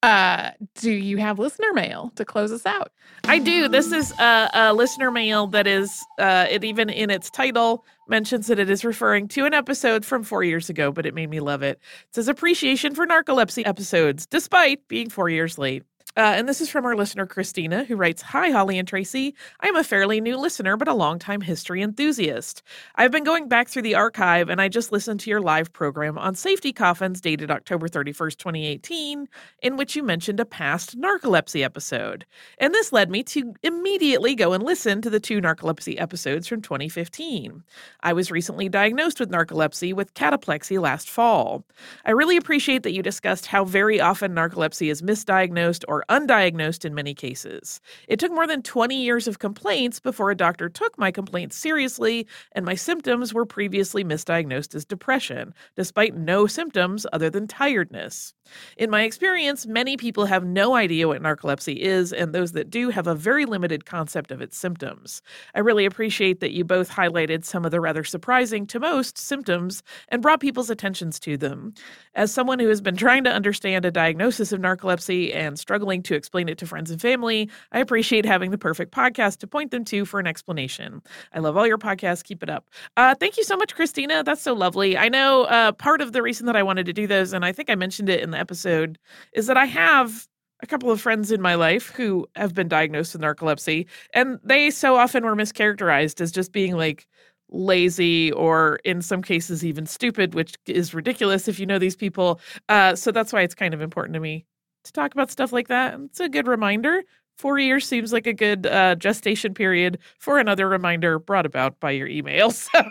Uh, 0.04 0.52
do 0.76 0.92
you 0.92 1.18
have 1.18 1.40
listener 1.40 1.74
mail 1.74 2.12
to 2.16 2.24
close 2.24 2.52
us 2.52 2.66
out? 2.66 2.92
I 3.24 3.40
do. 3.40 3.68
This 3.68 3.92
is 3.92 4.12
a, 4.20 4.50
a 4.54 4.74
listener 4.74 5.10
mail 5.10 5.48
that 5.48 5.66
is, 5.66 6.06
uh, 6.20 6.46
it 6.50 6.64
even 6.64 6.90
in 6.90 7.10
its 7.10 7.32
title 7.32 7.84
mentions 8.08 8.48
that 8.48 8.60
it 8.60 8.70
is 8.70 8.86
referring 8.86 9.28
to 9.30 9.46
an 9.46 9.54
episode 9.54 10.06
from 10.06 10.24
four 10.24 10.44
years 10.44 10.70
ago, 10.70 10.92
but 10.92 11.06
it 11.06 11.16
made 11.16 11.30
me 11.30 11.40
love 11.40 11.64
it. 11.64 11.80
It 12.10 12.16
says 12.16 12.28
appreciation 12.28 12.94
for 12.94 13.08
narcolepsy 13.08 13.66
episodes, 13.66 14.28
despite 14.28 14.88
being 14.88 15.10
four 15.10 15.30
years 15.30 15.58
late. 15.58 15.84
Uh, 16.17 16.34
and 16.36 16.49
this 16.49 16.62
is 16.62 16.67
from 16.67 16.84
our 16.84 16.95
listener, 16.95 17.27
Christina, 17.27 17.84
who 17.84 17.95
writes 17.95 18.23
Hi, 18.23 18.49
Holly 18.49 18.80
and 18.80 18.88
Tracy. 18.88 19.36
I 19.60 19.67
am 19.67 19.75
a 19.75 19.84
fairly 19.84 20.19
new 20.19 20.36
listener, 20.36 20.75
but 20.75 20.88
a 20.88 20.93
longtime 20.95 21.41
history 21.41 21.84
enthusiast. 21.84 22.63
I've 22.95 23.12
been 23.12 23.23
going 23.23 23.47
back 23.47 23.67
through 23.67 23.84
the 23.84 23.93
archive, 23.93 24.49
and 24.49 24.60
I 24.60 24.67
just 24.67 24.91
listened 24.91 25.19
to 25.19 25.30
your 25.30 25.41
live 25.41 25.71
program 25.73 26.17
on 26.17 26.34
safety 26.34 26.73
coffins 26.73 27.21
dated 27.21 27.51
October 27.51 27.88
31st, 27.88 28.38
2018, 28.38 29.27
in 29.62 29.77
which 29.77 29.95
you 29.95 30.01
mentioned 30.01 30.39
a 30.39 30.45
past 30.45 30.99
narcolepsy 30.99 31.63
episode. 31.63 32.25
And 32.58 32.73
this 32.73 32.91
led 32.91 33.12
me 33.12 33.21
to 33.25 33.53
immediately 33.62 34.34
go 34.34 34.53
and 34.53 34.63
listen 34.63 35.03
to 35.03 35.12
the 35.12 35.19
two 35.19 35.39
narcolepsy 35.39 36.01
episodes 36.01 36.47
from 36.47 36.63
2015. 36.63 37.63
I 38.01 38.13
was 38.13 38.32
recently 38.32 38.69
diagnosed 38.69 39.19
with 39.19 39.30
narcolepsy 39.30 39.93
with 39.93 40.15
cataplexy 40.15 40.82
last 40.82 41.12
fall. 41.12 41.63
I 42.06 42.12
really 42.12 42.38
appreciate 42.38 42.82
that 42.82 42.93
you 42.93 43.03
discussed 43.03 43.45
how 43.45 43.65
very 43.65 44.01
often 44.01 44.34
narcolepsy 44.34 44.89
is 44.89 45.03
misdiagnosed 45.03 45.84
or 45.88 46.06
undiagnosed 46.10 46.86
in 46.86 46.96
many 46.96 47.13
cases. 47.13 47.82
It 48.08 48.20
took 48.20 48.32
more 48.32 48.48
than 48.48 48.62
20 48.62 48.96
years 48.96 49.28
of 49.28 49.39
complaints 49.39 50.00
before 50.00 50.32
a 50.32 50.36
doctor 50.36 50.70
took 50.70 50.98
my 50.98 51.12
complaints 51.12 51.58
seriously, 51.58 52.28
and 52.54 52.65
my 52.65 52.76
symptoms 52.76 53.34
were 53.34 53.46
previously 53.46 54.04
misdiagnosed 54.04 54.76
as 54.76 54.86
depression, 54.86 55.54
despite 55.76 56.15
no 56.15 56.48
symptoms 56.48 57.06
other 57.12 57.30
than 57.30 57.48
tiredness. 57.48 58.34
In 58.78 58.89
my 58.89 59.04
experience, 59.04 59.65
many 59.65 59.98
people 59.98 60.26
have 60.26 60.46
no 60.46 60.76
idea 60.76 61.08
what 61.08 61.22
narcolepsy 61.22 61.78
is, 61.78 62.13
and 62.13 62.34
those 62.34 62.54
that 62.54 62.70
do 62.70 62.89
have 62.89 63.08
a 63.08 63.15
very 63.15 63.46
limited 63.46 63.86
concept 63.86 64.32
of 64.32 64.41
its 64.41 64.58
symptoms. 64.58 65.22
I 65.54 65.60
really 65.60 65.86
appreciate 65.86 66.39
that 66.39 66.54
you 66.54 66.63
both 66.63 66.89
highlighted 66.89 67.43
some 67.43 67.65
of 67.65 67.72
the 67.72 67.82
rather 67.82 68.04
surprising 68.04 68.65
to 68.67 68.80
most 68.80 69.17
symptoms 69.17 69.84
and 70.10 70.22
brought 70.22 70.39
people's 70.39 70.70
attentions 70.70 71.20
to 71.22 71.38
them. 71.38 71.74
As 72.15 72.32
someone 72.32 72.60
who 72.60 72.70
has 72.70 72.82
been 72.82 72.96
trying 72.96 73.24
to 73.26 73.32
understand 73.32 73.86
a 73.86 73.91
diagnosis 73.91 74.52
of 74.52 74.62
narcolepsy 74.62 75.36
and 75.36 75.60
struggling 75.88 76.04
to 76.04 76.15
explain 76.15 76.50
it 76.50 76.58
to 76.58 76.67
friends 76.67 76.91
and 76.91 77.00
family, 77.00 77.50
I 77.71 77.80
appreciate 77.80 78.26
having 78.26 78.52
the 78.52 78.58
perfect 78.58 78.93
podcast 78.93 79.38
to 79.38 79.47
point 79.47 79.71
them 79.71 79.86
to 79.86 80.04
for 80.06 80.19
an 80.19 80.28
explanation. 80.28 81.02
I 81.34 81.39
love 81.39 81.56
all 81.56 81.65
your 81.65 81.78
podcasts. 81.78 82.23
Keep 82.23 82.43
it 82.43 82.50
up. 82.50 82.65
Uh, 82.97 83.15
thank 83.15 83.38
you 83.38 83.43
so 83.43 83.56
much, 83.56 83.73
Christina. 83.73 84.21
That's 84.23 84.41
so 84.41 84.54
lovely. 84.54 84.97
I 84.97 85.08
know 85.08 85.43
uh, 85.43 85.71
part 85.71 86.02
of 86.02 86.12
the 86.12 86.21
reason 86.21 86.45
that 86.47 86.58
I 86.58 86.63
wanted 86.63 86.86
to 86.88 86.93
do 86.93 87.08
those, 87.08 87.32
and 87.32 87.45
I 87.45 87.54
think 87.54 87.69
I 87.69 87.76
mentioned 87.76 88.10
it 88.10 88.21
in 88.21 88.32
the 88.32 88.38
episode, 88.38 88.97
is 89.32 89.47
that 89.47 89.56
I 89.56 89.65
have 89.65 90.28
a 90.62 90.67
couple 90.67 90.91
of 90.91 91.00
friends 91.00 91.32
in 91.32 91.41
my 91.41 91.56
life 91.56 91.91
who 91.95 92.28
have 92.36 92.54
been 92.54 92.67
diagnosed 92.67 93.13
with 93.13 93.21
narcolepsy, 93.21 93.86
and 94.13 94.39
they 94.43 94.69
so 94.71 94.95
often 94.95 95.23
were 95.23 95.36
mischaracterized 95.36 96.19
as 96.19 96.32
just 96.34 96.52
being 96.52 96.76
like 96.76 97.08
lazy 97.50 98.32
or 98.34 98.78
in 98.84 99.02
some 99.02 99.21
cases 99.21 99.63
even 99.63 99.86
stupid, 99.86 100.36
which 100.36 100.56
is 100.65 100.93
ridiculous 100.93 101.47
if 101.47 101.60
you 101.60 101.65
know 101.65 101.80
these 101.80 101.95
people. 101.95 102.41
Uh, 102.67 102.93
so 102.93 103.10
that's 103.10 103.32
why 103.32 103.41
it's 103.41 103.56
kind 103.56 103.73
of 103.73 103.82
important 103.82 104.13
to 104.15 104.19
me 104.19 104.45
to 104.88 104.93
talk 104.93 105.13
about 105.13 105.32
stuff 105.32 105.52
like 105.54 105.67
that. 105.67 106.00
It's 106.00 106.19
a 106.19 106.30
good 106.30 106.47
reminder. 106.47 107.04
Four 107.38 107.60
years 107.60 107.88
seems 107.88 108.12
like 108.12 108.26
a 108.26 108.34
good 108.34 108.65
uh, 108.65 108.95
gestation 108.95 109.54
period 109.54 110.00
for 110.17 110.39
another 110.39 110.67
reminder 110.67 111.19
brought 111.19 111.45
about 111.45 111.80
by 111.80 111.91
your 111.91 112.08
email. 112.08 112.52
So 112.67 112.82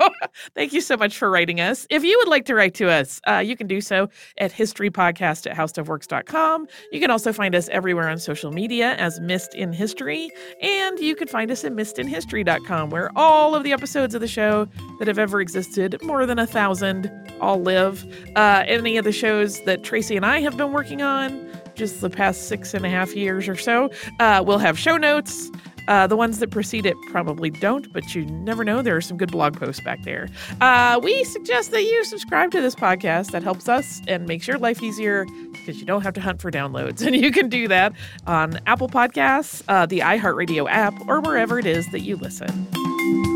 thank 0.54 0.72
you 0.72 0.80
so 0.80 0.96
much 0.96 1.16
for 1.16 1.30
writing 1.30 1.61
us. 1.61 1.87
If 1.90 2.04
you 2.04 2.16
would 2.18 2.28
like 2.28 2.44
to 2.46 2.54
write 2.54 2.74
to 2.74 2.90
us, 2.90 3.20
uh, 3.26 3.38
you 3.38 3.56
can 3.56 3.66
do 3.66 3.80
so 3.80 4.09
at 4.38 4.52
historypodcast 4.52 5.50
at 5.50 5.56
howstuffworks.com. 5.56 6.68
You 6.92 7.00
can 7.00 7.11
also 7.11 7.32
find 7.32 7.54
us 7.54 7.68
everywhere 7.70 8.09
on 8.09 8.18
social 8.18 8.52
media 8.52 8.94
as 8.94 9.20
Missed 9.20 9.54
in 9.54 9.72
History. 9.72 10.30
And 10.62 10.98
you 10.98 11.14
can 11.14 11.28
find 11.28 11.50
us 11.50 11.64
at 11.64 11.72
missedinhistory.com, 11.72 12.90
where 12.90 13.11
all 13.16 13.54
of 13.54 13.64
the 13.64 13.72
episodes 13.72 14.14
of 14.14 14.20
the 14.20 14.28
show 14.28 14.68
that 14.98 15.09
have 15.09 15.18
ever 15.18 15.40
existed, 15.40 16.00
more 16.02 16.26
than 16.26 16.38
a 16.38 16.46
thousand, 16.46 17.11
all 17.40 17.61
live. 17.61 18.04
Uh, 18.37 18.64
any 18.66 18.96
of 18.96 19.04
the 19.04 19.12
shows 19.12 19.62
that 19.64 19.82
Tracy 19.85 20.16
and 20.16 20.26
I 20.26 20.40
have 20.40 20.56
been 20.56 20.72
working 20.72 21.02
on, 21.02 21.50
just 21.76 22.00
the 22.00 22.10
past 22.10 22.48
six 22.48 22.74
and 22.74 22.84
a 22.84 22.90
half 22.90 23.14
years 23.14 23.48
or 23.48 23.56
so. 23.56 23.90
Uh, 24.18 24.42
we'll 24.44 24.58
have 24.58 24.78
show 24.78 24.96
notes. 24.96 25.50
Uh, 25.88 26.06
the 26.06 26.16
ones 26.16 26.40
that 26.40 26.50
precede 26.50 26.84
it 26.84 26.96
probably 27.10 27.48
don't, 27.48 27.92
but 27.92 28.12
you 28.12 28.26
never 28.26 28.64
know. 28.64 28.82
There 28.82 28.96
are 28.96 29.00
some 29.00 29.16
good 29.16 29.30
blog 29.30 29.56
posts 29.56 29.80
back 29.84 30.02
there. 30.02 30.28
Uh, 30.60 30.98
we 31.00 31.22
suggest 31.22 31.70
that 31.70 31.84
you 31.84 32.04
subscribe 32.04 32.50
to 32.52 32.60
this 32.60 32.74
podcast. 32.74 33.30
That 33.30 33.44
helps 33.44 33.68
us 33.68 34.02
and 34.08 34.26
makes 34.26 34.48
your 34.48 34.58
life 34.58 34.82
easier 34.82 35.26
because 35.52 35.78
you 35.78 35.86
don't 35.86 36.02
have 36.02 36.14
to 36.14 36.20
hunt 36.20 36.42
for 36.42 36.50
downloads. 36.50 37.06
And 37.06 37.14
you 37.14 37.30
can 37.30 37.48
do 37.48 37.68
that 37.68 37.92
on 38.26 38.58
Apple 38.66 38.88
Podcasts, 38.88 39.62
uh, 39.68 39.86
the 39.86 40.00
iHeartRadio 40.00 40.68
app, 40.68 40.92
or 41.06 41.20
wherever 41.20 41.56
it 41.56 41.66
is 41.66 41.88
that 41.92 42.00
you 42.00 42.16
listen. 42.16 43.36